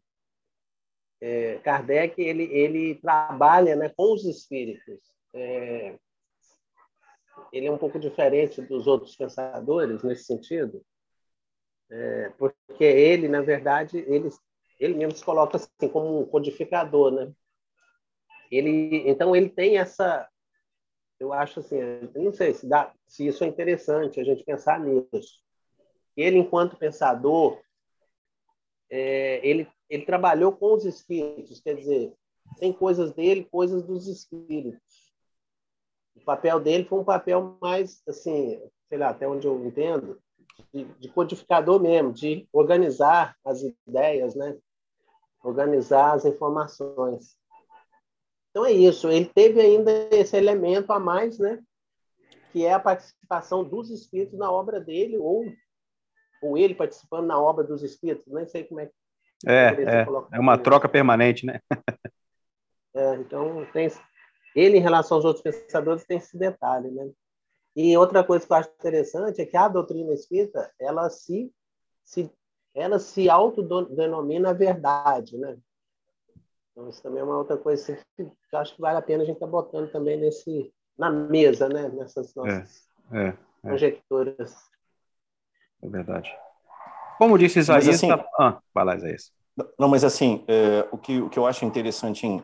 É, 1.21 1.57
Kardec 1.59 2.21
ele, 2.21 2.43
ele 2.43 2.95
trabalha 2.95 3.75
né, 3.75 3.89
com 3.89 4.13
os 4.13 4.25
espíritos. 4.25 4.99
É, 5.33 5.97
ele 7.51 7.67
é 7.67 7.71
um 7.71 7.77
pouco 7.77 7.99
diferente 7.99 8.61
dos 8.61 8.87
outros 8.87 9.15
pensadores 9.15 10.03
nesse 10.03 10.25
sentido, 10.25 10.83
é, 11.89 12.29
porque 12.37 12.83
ele, 12.83 13.27
na 13.27 13.41
verdade, 13.41 13.99
ele, 13.99 14.29
ele 14.79 14.95
mesmo 14.95 15.15
se 15.15 15.23
coloca 15.23 15.57
assim 15.57 15.89
como 15.91 16.21
um 16.21 16.25
codificador, 16.25 17.11
né? 17.11 17.31
Ele, 18.51 19.09
então 19.09 19.35
ele 19.35 19.49
tem 19.49 19.77
essa 19.77 20.27
eu 21.19 21.33
acho 21.33 21.59
assim, 21.59 21.77
eu 21.77 22.23
não 22.23 22.31
sei 22.31 22.53
se, 22.53 22.67
dá, 22.67 22.93
se 23.07 23.25
isso 23.25 23.43
é 23.43 23.47
interessante 23.47 24.19
a 24.19 24.23
gente 24.23 24.43
pensar 24.43 24.79
nisso. 24.79 25.41
Ele, 26.15 26.37
enquanto 26.37 26.77
pensador, 26.77 27.59
é, 28.89 29.45
ele, 29.47 29.67
ele 29.89 30.05
trabalhou 30.05 30.51
com 30.51 30.73
os 30.73 30.85
espíritos, 30.85 31.59
quer 31.59 31.75
dizer, 31.75 32.13
tem 32.59 32.71
coisas 32.71 33.11
dele, 33.13 33.47
coisas 33.51 33.83
dos 33.83 34.07
espíritos. 34.07 35.13
O 36.15 36.21
papel 36.23 36.59
dele 36.59 36.85
foi 36.85 36.99
um 36.99 37.03
papel 37.03 37.57
mais, 37.61 38.01
assim, 38.07 38.61
sei 38.89 38.97
lá, 38.97 39.09
até 39.09 39.27
onde 39.27 39.45
eu 39.45 39.65
entendo, 39.65 40.19
de, 40.73 40.85
de 40.85 41.09
codificador 41.09 41.79
mesmo, 41.79 42.11
de 42.11 42.47
organizar 42.51 43.35
as 43.45 43.61
ideias, 43.87 44.35
né? 44.35 44.57
organizar 45.43 46.13
as 46.13 46.25
informações. 46.25 47.37
Então 48.57 48.65
é 48.65 48.71
isso, 48.71 49.07
ele 49.11 49.27
teve 49.27 49.61
ainda 49.61 49.91
esse 50.09 50.35
elemento 50.35 50.91
a 50.91 50.99
mais, 50.99 51.37
né? 51.37 51.59
Que 52.51 52.65
é 52.65 52.73
a 52.73 52.79
participação 52.79 53.63
dos 53.63 53.91
espíritos 53.91 54.35
na 54.35 54.51
obra 54.51 54.81
dele, 54.81 55.15
ou, 55.15 55.45
ou 56.41 56.57
ele 56.57 56.73
participando 56.73 57.27
na 57.27 57.39
obra 57.39 57.63
dos 57.63 57.83
espíritos, 57.83 58.25
nem 58.25 58.47
sei 58.47 58.63
como 58.63 58.79
é 58.79 58.87
que. 58.87 58.93
É, 59.45 59.67
é, 59.67 60.07
é 60.31 60.39
uma 60.39 60.57
troca 60.57 60.89
permanente, 60.89 61.45
né? 61.45 61.59
é, 62.95 63.13
então, 63.17 63.63
tem, 63.71 63.91
ele, 64.55 64.77
em 64.77 64.81
relação 64.81 65.17
aos 65.17 65.25
outros 65.25 65.43
pensadores, 65.43 66.03
tem 66.03 66.17
esse 66.17 66.35
detalhe, 66.35 66.89
né? 66.89 67.11
E 67.75 67.95
outra 67.95 68.23
coisa 68.23 68.43
que 68.43 68.51
eu 68.51 68.57
acho 68.57 68.69
interessante 68.69 69.39
é 69.39 69.45
que 69.45 69.55
a 69.55 69.67
doutrina 69.67 70.15
espírita, 70.15 70.73
ela 70.79 71.11
se, 71.11 71.53
se, 72.03 72.27
ela 72.73 72.97
se 72.97 73.29
autodenomina 73.29 74.49
a 74.49 74.53
verdade, 74.53 75.37
né? 75.37 75.59
Então, 76.77 76.89
isso 76.89 77.01
também 77.01 77.21
é 77.21 77.23
uma 77.23 77.35
outra 77.35 77.57
coisa 77.57 77.81
assim, 77.91 77.99
que 78.15 78.31
eu 78.53 78.59
acho 78.59 78.75
que 78.75 78.81
vale 78.81 78.99
a 78.99 79.01
pena 79.01 79.23
a 79.23 79.25
gente 79.25 79.37
estar 79.37 79.47
tá 79.47 79.51
botando 79.51 79.91
também 79.91 80.15
nesse, 80.15 80.71
na 80.95 81.09
mesa, 81.09 81.67
né? 81.67 81.89
nessas 81.89 82.35
nossas 82.35 82.87
é, 83.11 83.19
é, 83.19 83.27
é. 83.29 83.37
conjecturas. 83.63 84.55
É 85.81 85.89
verdade. 85.89 86.31
Como 87.17 87.35
disse 87.35 87.57
Isaías... 87.57 87.87
Assim, 87.87 88.09
tá... 88.09 88.23
Ah, 88.39 88.59
vai 88.71 88.85
lá, 88.85 88.95
Isaías. 88.95 89.31
Não, 89.79 89.87
mas 89.87 90.03
assim, 90.03 90.45
é, 90.47 90.87
o, 90.91 90.99
que, 90.99 91.19
o 91.19 91.31
que 91.31 91.39
eu 91.39 91.47
acho 91.47 91.65
interessante 91.65 92.27
em, 92.27 92.43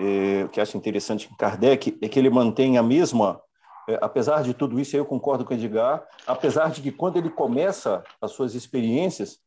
é, 0.00 0.44
o 0.44 0.48
que 0.48 0.60
acho 0.60 0.76
interessante 0.76 1.32
em 1.32 1.36
Kardec 1.36 1.96
é 2.02 2.08
que 2.08 2.18
ele 2.18 2.28
mantém 2.28 2.78
a 2.78 2.82
mesma, 2.82 3.40
é, 3.88 3.96
apesar 4.02 4.42
de 4.42 4.54
tudo 4.54 4.80
isso, 4.80 4.96
eu 4.96 5.06
concordo 5.06 5.44
com 5.44 5.54
o 5.54 5.56
Edgar, 5.56 6.04
apesar 6.26 6.72
de 6.72 6.82
que 6.82 6.90
quando 6.90 7.16
ele 7.16 7.30
começa 7.30 8.02
as 8.20 8.32
suas 8.32 8.56
experiências, 8.56 9.38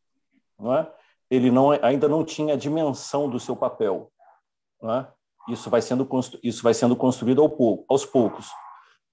não 0.58 0.74
é? 0.74 0.90
Ele 1.30 1.52
não, 1.52 1.72
ainda 1.72 2.08
não 2.08 2.24
tinha 2.24 2.54
a 2.54 2.58
dimensão 2.58 3.30
do 3.30 3.40
seu 3.40 3.56
papel. 3.56 4.12
Né? 4.82 5.08
Isso, 5.48 5.70
vai 5.70 5.82
sendo 5.82 6.08
isso 6.44 6.64
vai 6.64 6.74
sendo 6.74 6.96
construído 6.96 7.42
ao 7.42 7.86
aos 7.88 8.06
poucos. 8.06 8.50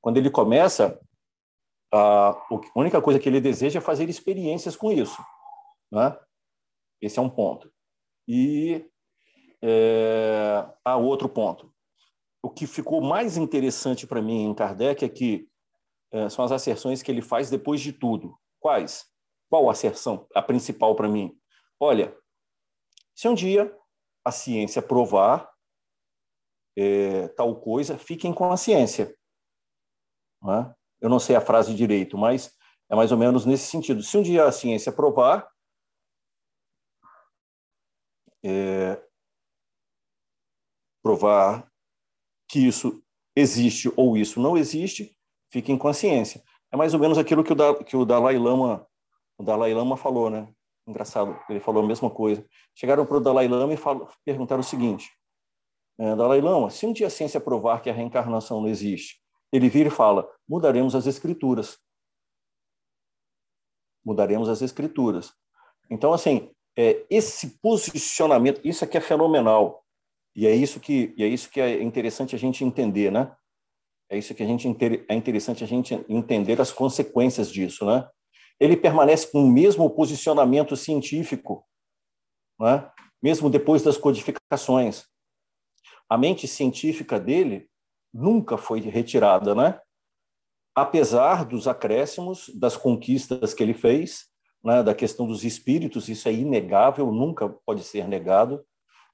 Quando 0.00 0.16
ele 0.16 0.30
começa, 0.30 1.00
a, 1.92 2.30
a 2.30 2.60
única 2.74 3.00
coisa 3.02 3.18
que 3.18 3.28
ele 3.28 3.40
deseja 3.40 3.78
é 3.78 3.82
fazer 3.82 4.08
experiências 4.08 4.76
com 4.76 4.92
isso. 4.92 5.22
Né? 5.90 6.16
Esse 7.00 7.18
é 7.18 7.22
um 7.22 7.30
ponto. 7.30 7.70
E 8.26 8.88
é, 9.62 10.66
há 10.84 10.96
outro 10.96 11.28
ponto. 11.28 11.72
O 12.42 12.50
que 12.50 12.66
ficou 12.66 13.00
mais 13.00 13.36
interessante 13.36 14.06
para 14.06 14.22
mim 14.22 14.44
em 14.44 14.54
Kardec 14.54 15.04
é 15.04 15.08
que 15.08 15.48
é, 16.12 16.28
são 16.28 16.44
as 16.44 16.52
asserções 16.52 17.02
que 17.02 17.10
ele 17.10 17.22
faz 17.22 17.50
depois 17.50 17.80
de 17.80 17.92
tudo. 17.92 18.38
Quais? 18.60 19.06
Qual 19.50 19.68
asserção? 19.68 20.26
A 20.34 20.42
principal 20.42 20.94
para 20.94 21.08
mim? 21.08 21.36
Olha, 21.78 22.16
se 23.14 23.28
um 23.28 23.34
dia 23.34 23.74
a 24.24 24.32
ciência 24.32 24.82
provar 24.82 25.50
é, 26.76 27.28
tal 27.28 27.58
coisa, 27.60 27.96
fiquem 27.96 28.32
com 28.32 28.50
a 28.50 28.56
ciência. 28.56 29.16
É? 30.44 30.74
Eu 31.00 31.08
não 31.08 31.18
sei 31.18 31.36
a 31.36 31.40
frase 31.40 31.74
direito, 31.74 32.18
mas 32.18 32.54
é 32.90 32.94
mais 32.94 33.10
ou 33.12 33.18
menos 33.18 33.46
nesse 33.46 33.66
sentido. 33.66 34.02
Se 34.02 34.16
um 34.16 34.22
dia 34.22 34.44
a 34.44 34.52
ciência 34.52 34.92
provar, 34.92 35.50
é, 38.44 39.02
provar 41.02 41.70
que 42.48 42.66
isso 42.66 43.02
existe 43.34 43.92
ou 43.96 44.16
isso 44.16 44.40
não 44.40 44.56
existe, 44.56 45.16
fiquem 45.50 45.76
com 45.76 45.88
a 45.88 45.94
ciência. 45.94 46.42
É 46.70 46.76
mais 46.76 46.94
ou 46.94 47.00
menos 47.00 47.18
aquilo 47.18 47.44
que 47.44 47.52
o, 47.52 47.56
da, 47.56 47.84
que 47.84 47.96
o 47.96 48.04
Dalai 48.04 48.38
Lama 48.38 48.86
o 49.38 49.44
Dalai 49.44 49.74
Lama 49.74 49.96
falou, 49.96 50.30
né? 50.30 50.52
Engraçado, 50.86 51.38
ele 51.48 51.60
falou 51.60 51.82
a 51.82 51.86
mesma 51.86 52.08
coisa. 52.08 52.44
Chegaram 52.74 53.04
para 53.04 53.16
o 53.16 53.20
Dalai 53.20 53.48
Lama 53.48 53.74
e 53.74 53.78
perguntaram 54.24 54.60
o 54.60 54.64
seguinte: 54.64 55.10
é, 55.98 56.14
Dalai 56.14 56.40
Lama, 56.40 56.70
se 56.70 56.86
um 56.86 56.92
dia 56.92 57.08
a 57.08 57.10
ciência 57.10 57.40
provar 57.40 57.82
que 57.82 57.90
a 57.90 57.92
reencarnação 57.92 58.60
não 58.60 58.68
existe, 58.68 59.20
ele 59.52 59.68
vira 59.68 59.88
e 59.88 59.92
fala: 59.92 60.28
mudaremos 60.48 60.94
as 60.94 61.06
escrituras. 61.06 61.78
Mudaremos 64.04 64.48
as 64.48 64.62
escrituras. 64.62 65.32
Então, 65.90 66.12
assim, 66.12 66.50
é, 66.76 67.04
esse 67.10 67.58
posicionamento, 67.58 68.60
isso 68.64 68.84
aqui 68.84 68.96
é 68.96 69.00
fenomenal. 69.00 69.84
E 70.34 70.46
é 70.46 70.54
isso 70.54 70.78
que 70.78 71.14
é 71.18 71.26
isso 71.26 71.50
que 71.50 71.60
é 71.60 71.82
interessante 71.82 72.36
a 72.36 72.38
gente 72.38 72.62
entender, 72.62 73.10
né? 73.10 73.34
É 74.08 74.16
isso 74.16 74.34
que 74.34 74.42
a 74.42 74.46
gente 74.46 74.68
é 75.08 75.14
interessante 75.14 75.64
a 75.64 75.66
gente 75.66 75.94
entender 76.08 76.60
as 76.60 76.70
consequências 76.70 77.50
disso, 77.50 77.84
né? 77.86 78.08
Ele 78.58 78.76
permanece 78.76 79.30
com 79.30 79.44
o 79.44 79.50
mesmo 79.50 79.88
posicionamento 79.90 80.76
científico, 80.76 81.66
né? 82.58 82.90
Mesmo 83.22 83.50
depois 83.50 83.82
das 83.82 83.96
codificações. 83.96 85.04
A 86.08 86.16
mente 86.16 86.46
científica 86.46 87.18
dele 87.18 87.68
nunca 88.12 88.56
foi 88.56 88.80
retirada, 88.80 89.54
né? 89.54 89.80
Apesar 90.74 91.44
dos 91.44 91.66
acréscimos, 91.66 92.50
das 92.54 92.76
conquistas 92.76 93.54
que 93.54 93.62
ele 93.62 93.74
fez, 93.74 94.26
né, 94.62 94.82
da 94.82 94.94
questão 94.94 95.26
dos 95.26 95.44
espíritos, 95.44 96.08
isso 96.08 96.28
é 96.28 96.32
inegável, 96.32 97.10
nunca 97.12 97.48
pode 97.48 97.82
ser 97.82 98.06
negado, 98.06 98.64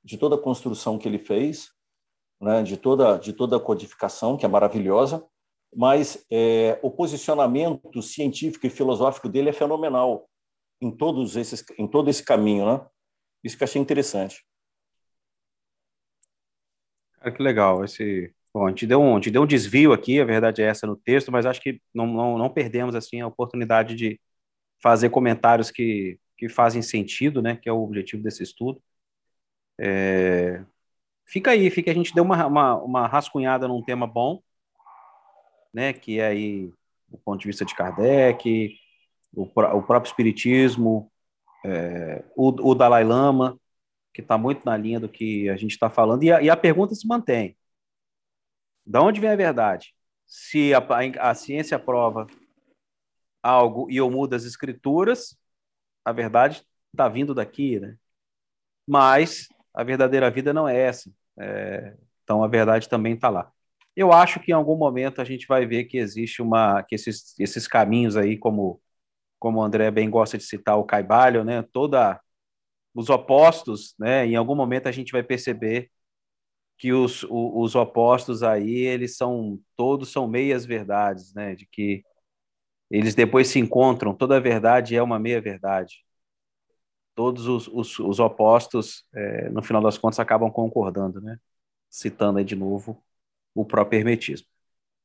de 0.05 0.19
toda 0.19 0.35
a 0.35 0.41
construção 0.41 0.99
que 0.99 1.07
ele 1.07 1.19
fez, 1.19 1.71
né, 2.41 2.63
de 2.63 2.77
toda 2.77 3.17
de 3.17 3.33
toda 3.33 3.57
a 3.57 3.61
codificação 3.61 4.37
que 4.37 4.45
é 4.45 4.49
maravilhosa, 4.49 5.25
mas 5.75 6.25
é, 6.31 6.79
o 6.83 6.91
posicionamento 6.91 8.03
científico 8.03 8.67
e 8.67 8.71
filosófico 8.71 9.29
dele 9.29 9.51
é 9.51 9.53
fenomenal 9.53 10.29
em 10.81 10.91
todos 10.91 11.37
esses 11.37 11.65
em 11.79 11.87
todo 11.87 12.11
esse 12.11 12.25
caminho, 12.25 12.67
né? 12.67 12.87
Isso 13.43 13.57
que 13.57 13.63
eu 13.63 13.67
achei 13.67 13.81
interessante. 13.81 14.45
Cara, 17.15 17.33
que 17.33 17.43
legal 17.43 17.85
esse 17.85 18.35
Bom, 18.55 18.67
a 18.67 18.69
gente 18.69 18.87
deu 18.87 19.01
um, 19.01 19.13
a 19.13 19.15
gente 19.17 19.31
deu 19.31 19.43
um 19.43 19.47
desvio 19.47 19.93
aqui, 19.95 20.21
a 20.21 20.25
verdade 20.25 20.63
é 20.63 20.67
essa 20.67 20.87
no 20.87 20.95
texto, 20.95 21.33
mas 21.33 21.47
acho 21.47 21.61
que 21.61 21.81
não, 21.95 22.07
não, 22.07 22.39
não 22.39 22.51
perdemos 22.51 22.95
assim 22.95 23.21
a 23.21 23.27
oportunidade 23.27 23.95
de 23.95 24.21
fazer 24.83 25.11
comentários 25.11 25.71
que, 25.71 26.19
que 26.37 26.49
fazem 26.49 26.83
sentido, 26.83 27.41
né? 27.43 27.57
Que 27.57 27.69
é 27.69 27.73
o 27.73 27.83
objetivo 27.83 28.23
desse 28.23 28.43
estudo. 28.43 28.83
É, 29.81 30.65
fica 31.27 31.53
aí, 31.53 31.71
fica 31.71 31.91
a 31.91 31.95
gente 31.95 32.15
deu 32.15 32.25
uma, 32.25 32.47
uma, 32.47 32.77
uma 32.83 33.07
rascunhada 33.07 33.69
num 33.69 33.83
tema 33.83 34.07
bom, 34.07 34.43
né? 35.73 35.93
Que 35.93 36.21
é 36.21 36.27
aí 36.27 36.73
o 37.11 37.19
ponto 37.19 37.41
de 37.41 37.47
vista 37.47 37.65
de 37.65 37.75
Kardec, 37.75 38.75
o, 39.35 39.43
o 39.43 39.83
próprio 39.83 40.09
espiritismo, 40.09 41.11
é, 41.65 42.25
o, 42.37 42.71
o 42.71 42.75
Dalai 42.75 43.05
Lama, 43.05 43.59
que 44.13 44.21
está 44.21 44.37
muito 44.37 44.65
na 44.65 44.77
linha 44.77 45.01
do 45.01 45.09
que 45.09 45.49
a 45.49 45.57
gente 45.57 45.73
está 45.73 45.89
falando, 45.91 46.23
e 46.23 46.33
a, 46.33 46.43
e 46.43 46.51
a 46.51 46.57
pergunta 46.57 46.95
se 46.95 47.07
mantém 47.07 47.57
da 48.85 49.01
onde 49.01 49.21
vem 49.21 49.31
a 49.31 49.37
verdade? 49.37 49.95
Se 50.27 50.73
a, 50.75 50.83
a 51.21 51.35
ciência 51.35 51.79
prova 51.79 52.27
algo 53.43 53.91
e 53.91 53.97
eu 53.97 54.11
mudo 54.11 54.35
as 54.35 54.45
escrituras, 54.45 55.37
a 56.05 56.13
verdade 56.13 56.65
está 56.93 57.09
vindo 57.09 57.35
daqui, 57.35 57.79
né? 57.81 57.97
Mas 58.87 59.49
a 59.73 59.83
verdadeira 59.85 60.31
vida 60.31 60.53
não 60.53 60.69
é 60.69 60.77
essa. 60.79 61.11
É, 61.39 61.97
então 62.23 62.43
a 62.43 62.49
verdade 62.49 62.89
também 62.89 63.15
está 63.15 63.29
lá. 63.29 63.53
Eu 63.97 64.13
acho 64.13 64.41
que 64.41 64.51
em 64.53 64.55
algum 64.55 64.77
momento 64.77 65.21
a 65.21 65.25
gente 65.25 65.47
vai 65.47 65.67
ver 65.67 65.85
que 65.85 65.99
existe 65.99 66.41
uma 66.43 66.83
que 66.83 66.95
esses, 66.95 67.39
esses 67.39 67.67
caminhos 67.69 68.17
aí, 68.17 68.39
como 68.39 68.81
como 69.39 69.61
o 69.61 69.63
André 69.65 69.91
bem 69.91 70.11
gosta 70.11 70.39
de 70.39 70.45
citar 70.45 70.79
o 70.79 70.85
Caibalho, 70.85 71.45
né? 71.45 71.63
Toda 71.73 72.21
os 72.95 73.11
opostos, 73.11 73.95
né? 73.99 74.27
Em 74.27 74.37
algum 74.37 74.55
momento 74.57 74.89
a 74.89 74.93
gente 74.93 75.13
vai 75.13 75.23
perceber 75.23 75.91
que 76.79 76.93
os, 76.93 77.25
os 77.31 77.75
opostos 77.77 78.43
aí, 78.43 78.81
eles 78.81 79.17
são, 79.17 79.61
todos 79.77 80.11
são 80.11 80.27
meias 80.29 80.67
verdades, 80.67 81.33
né, 81.35 81.55
de 81.55 81.67
que 81.67 82.05
eles 82.91 83.15
depois 83.15 83.49
se 83.49 83.59
encontram, 83.59 84.15
toda 84.15 84.41
verdade 84.41 84.97
é 84.97 85.03
uma 85.03 85.19
meia 85.19 85.41
verdade. 85.41 86.05
Todos 87.15 87.47
os, 87.47 87.69
os, 87.69 87.99
os 87.99 88.21
opostos, 88.21 89.05
é, 89.15 89.51
no 89.51 89.63
final 89.63 89.83
das 89.83 89.99
contas, 89.99 90.19
acabam 90.19 90.51
concordando, 90.51 91.21
né, 91.21 91.39
citando 91.91 92.39
aí 92.39 92.45
de 92.45 92.57
novo 92.57 93.03
o 93.55 93.65
próprio 93.65 93.99
hermetismo. 93.99 94.47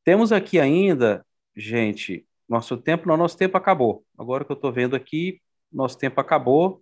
Temos 0.03 0.31
aqui 0.31 0.59
ainda, 0.59 1.25
gente, 1.55 2.25
nosso 2.47 2.77
tempo, 2.77 3.07
não, 3.07 3.17
nosso 3.17 3.37
tempo 3.37 3.57
acabou. 3.57 4.05
Agora 4.17 4.45
que 4.45 4.51
eu 4.51 4.55
estou 4.55 4.71
vendo 4.71 4.95
aqui, 4.95 5.41
nosso 5.71 5.97
tempo 5.97 6.19
acabou. 6.21 6.81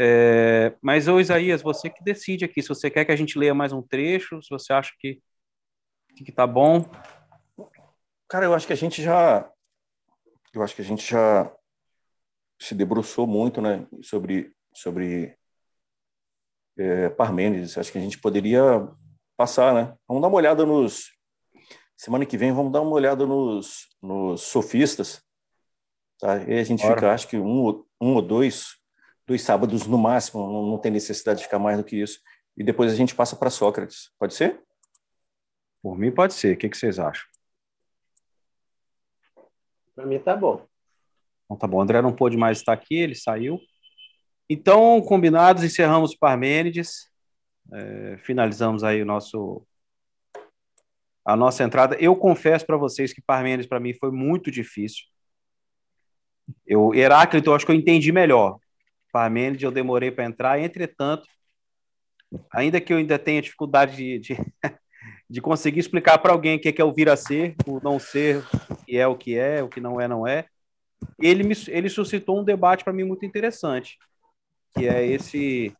É, 0.00 0.76
mas, 0.80 1.08
ô 1.08 1.20
Isaías, 1.20 1.62
você 1.62 1.90
que 1.90 2.02
decide 2.02 2.44
aqui, 2.44 2.62
se 2.62 2.68
você 2.68 2.90
quer 2.90 3.04
que 3.04 3.12
a 3.12 3.16
gente 3.16 3.38
leia 3.38 3.54
mais 3.54 3.72
um 3.72 3.82
trecho, 3.82 4.42
se 4.42 4.50
você 4.50 4.72
acha 4.72 4.92
que, 4.98 5.20
que 6.16 6.32
tá 6.32 6.46
bom. 6.46 6.84
Cara, 8.28 8.44
eu 8.44 8.54
acho 8.54 8.66
que 8.66 8.72
a 8.72 8.76
gente 8.76 9.02
já. 9.02 9.50
Eu 10.52 10.62
acho 10.62 10.74
que 10.74 10.82
a 10.82 10.84
gente 10.84 11.08
já 11.08 11.52
se 12.60 12.74
debruçou 12.74 13.26
muito 13.26 13.60
né, 13.60 13.86
sobre, 14.02 14.52
sobre 14.74 15.36
é, 16.76 17.08
Parmênides. 17.10 17.78
Acho 17.78 17.92
que 17.92 17.98
a 17.98 18.00
gente 18.00 18.18
poderia 18.18 18.88
passar, 19.38 19.72
né? 19.72 19.96
Vamos 20.06 20.20
dar 20.20 20.28
uma 20.28 20.36
olhada 20.36 20.66
nos. 20.66 21.12
Semana 21.96 22.26
que 22.26 22.36
vem, 22.36 22.52
vamos 22.52 22.72
dar 22.72 22.82
uma 22.82 22.92
olhada 22.92 23.24
nos, 23.24 23.88
nos 24.02 24.42
sofistas. 24.42 25.22
Tá? 26.18 26.42
E 26.42 26.58
a 26.58 26.64
gente 26.64 26.84
Ora. 26.84 26.94
fica, 26.94 27.12
acho 27.12 27.28
que 27.28 27.38
um, 27.38 27.84
um 28.00 28.14
ou 28.14 28.22
dois 28.22 28.78
dois 29.28 29.42
sábados 29.42 29.86
no 29.86 29.98
máximo, 29.98 30.50
não, 30.50 30.62
não 30.70 30.78
tem 30.78 30.90
necessidade 30.90 31.40
de 31.40 31.44
ficar 31.44 31.58
mais 31.58 31.76
do 31.76 31.84
que 31.84 31.96
isso. 32.00 32.18
E 32.56 32.64
depois 32.64 32.90
a 32.90 32.96
gente 32.96 33.14
passa 33.14 33.36
para 33.36 33.50
Sócrates. 33.50 34.10
Pode 34.18 34.34
ser? 34.34 34.60
Por 35.82 35.98
mim, 35.98 36.10
pode 36.10 36.32
ser. 36.32 36.54
O 36.54 36.58
que, 36.58 36.68
que 36.68 36.76
vocês 36.76 36.98
acham? 36.98 37.26
Para 39.94 40.06
mim, 40.06 40.18
tá 40.18 40.34
bom. 40.34 40.66
Então, 41.44 41.56
tá 41.58 41.66
bom. 41.66 41.76
O 41.76 41.80
André 41.82 42.00
não 42.00 42.14
pôde 42.14 42.38
mais 42.38 42.58
estar 42.58 42.72
aqui, 42.72 42.96
ele 42.96 43.14
saiu. 43.14 43.60
Então, 44.48 45.00
combinados, 45.02 45.62
encerramos 45.62 46.16
Parmênides. 46.16 47.10
É, 47.72 48.16
finalizamos 48.18 48.82
aí 48.82 49.02
o 49.02 49.06
nosso 49.06 49.66
a 51.24 51.36
nossa 51.36 51.62
entrada. 51.62 51.94
Eu 52.00 52.16
confesso 52.16 52.64
para 52.64 52.78
vocês 52.78 53.12
que 53.12 53.20
Parmênides 53.20 53.66
para 53.66 53.78
mim 53.78 53.92
foi 53.92 54.10
muito 54.10 54.50
difícil. 54.50 55.04
Eu 56.66 56.94
Heráclito, 56.94 57.52
acho 57.52 57.66
que 57.66 57.72
eu 57.72 57.76
entendi 57.76 58.10
melhor. 58.10 58.58
Parmênides 59.12 59.62
eu 59.62 59.70
demorei 59.70 60.10
para 60.10 60.24
entrar, 60.24 60.58
entretanto, 60.58 61.28
ainda 62.50 62.80
que 62.80 62.92
eu 62.92 62.96
ainda 62.96 63.18
tenha 63.18 63.42
dificuldade 63.42 63.94
de, 63.96 64.18
de, 64.18 64.36
de 65.28 65.40
conseguir 65.42 65.80
explicar 65.80 66.18
para 66.18 66.32
alguém 66.32 66.56
o 66.56 66.60
que 66.60 66.68
é, 66.68 66.72
que 66.72 66.80
é 66.80 66.84
o 66.84 66.94
vir 66.94 67.10
a 67.10 67.16
ser, 67.16 67.54
o 67.66 67.78
não 67.82 67.98
ser, 67.98 68.42
o 68.70 68.76
que 68.84 68.96
é 68.96 69.06
o 69.06 69.16
que 69.16 69.36
é, 69.36 69.62
o 69.62 69.68
que 69.68 69.80
não 69.80 70.00
é 70.00 70.08
não 70.08 70.26
é, 70.26 70.46
ele, 71.18 71.44
me, 71.44 71.54
ele 71.68 71.88
suscitou 71.88 72.40
um 72.40 72.44
debate 72.44 72.84
para 72.84 72.92
mim 72.92 73.04
muito 73.04 73.24
interessante, 73.24 73.98
que 74.74 74.88
é 74.88 75.06
esse 75.06 75.74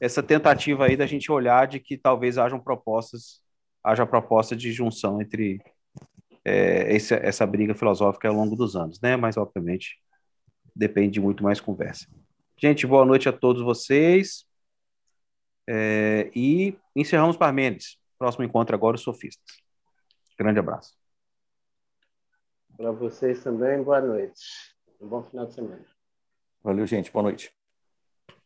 essa 0.00 0.22
tentativa 0.22 0.86
aí 0.86 0.96
da 0.96 1.06
gente 1.06 1.30
olhar 1.30 1.66
de 1.66 1.80
que 1.80 1.96
talvez 1.96 2.38
hajam 2.38 2.60
propostas, 2.60 3.42
haja 3.82 4.06
proposta 4.06 4.54
de 4.54 4.72
junção 4.72 5.20
entre 5.20 5.60
é, 6.44 6.94
esse, 6.94 7.14
essa 7.14 7.46
briga 7.46 7.74
filosófica 7.74 8.28
ao 8.28 8.34
longo 8.34 8.54
dos 8.54 8.76
anos, 8.76 9.00
né? 9.00 9.16
Mas, 9.16 9.36
obviamente, 9.36 9.98
depende 10.74 11.14
de 11.14 11.20
muito 11.20 11.42
mais 11.42 11.60
conversa. 11.60 12.06
Gente, 12.58 12.86
boa 12.86 13.04
noite 13.04 13.28
a 13.28 13.32
todos 13.32 13.62
vocês. 13.62 14.44
É, 15.68 16.30
e 16.34 16.78
encerramos 16.94 17.36
Parmênides. 17.36 17.98
Próximo 18.18 18.44
encontro 18.44 18.74
agora, 18.74 18.96
os 18.96 19.02
sofistas. 19.02 19.60
Grande 20.38 20.58
abraço. 20.58 20.94
Para 22.76 22.92
vocês 22.92 23.42
também, 23.42 23.82
boa 23.82 24.00
noite. 24.00 24.74
Um 25.00 25.08
bom 25.08 25.22
final 25.22 25.46
de 25.46 25.54
semana. 25.54 25.84
Valeu, 26.62 26.86
gente. 26.86 27.10
Boa 27.10 27.22
noite. 27.22 27.50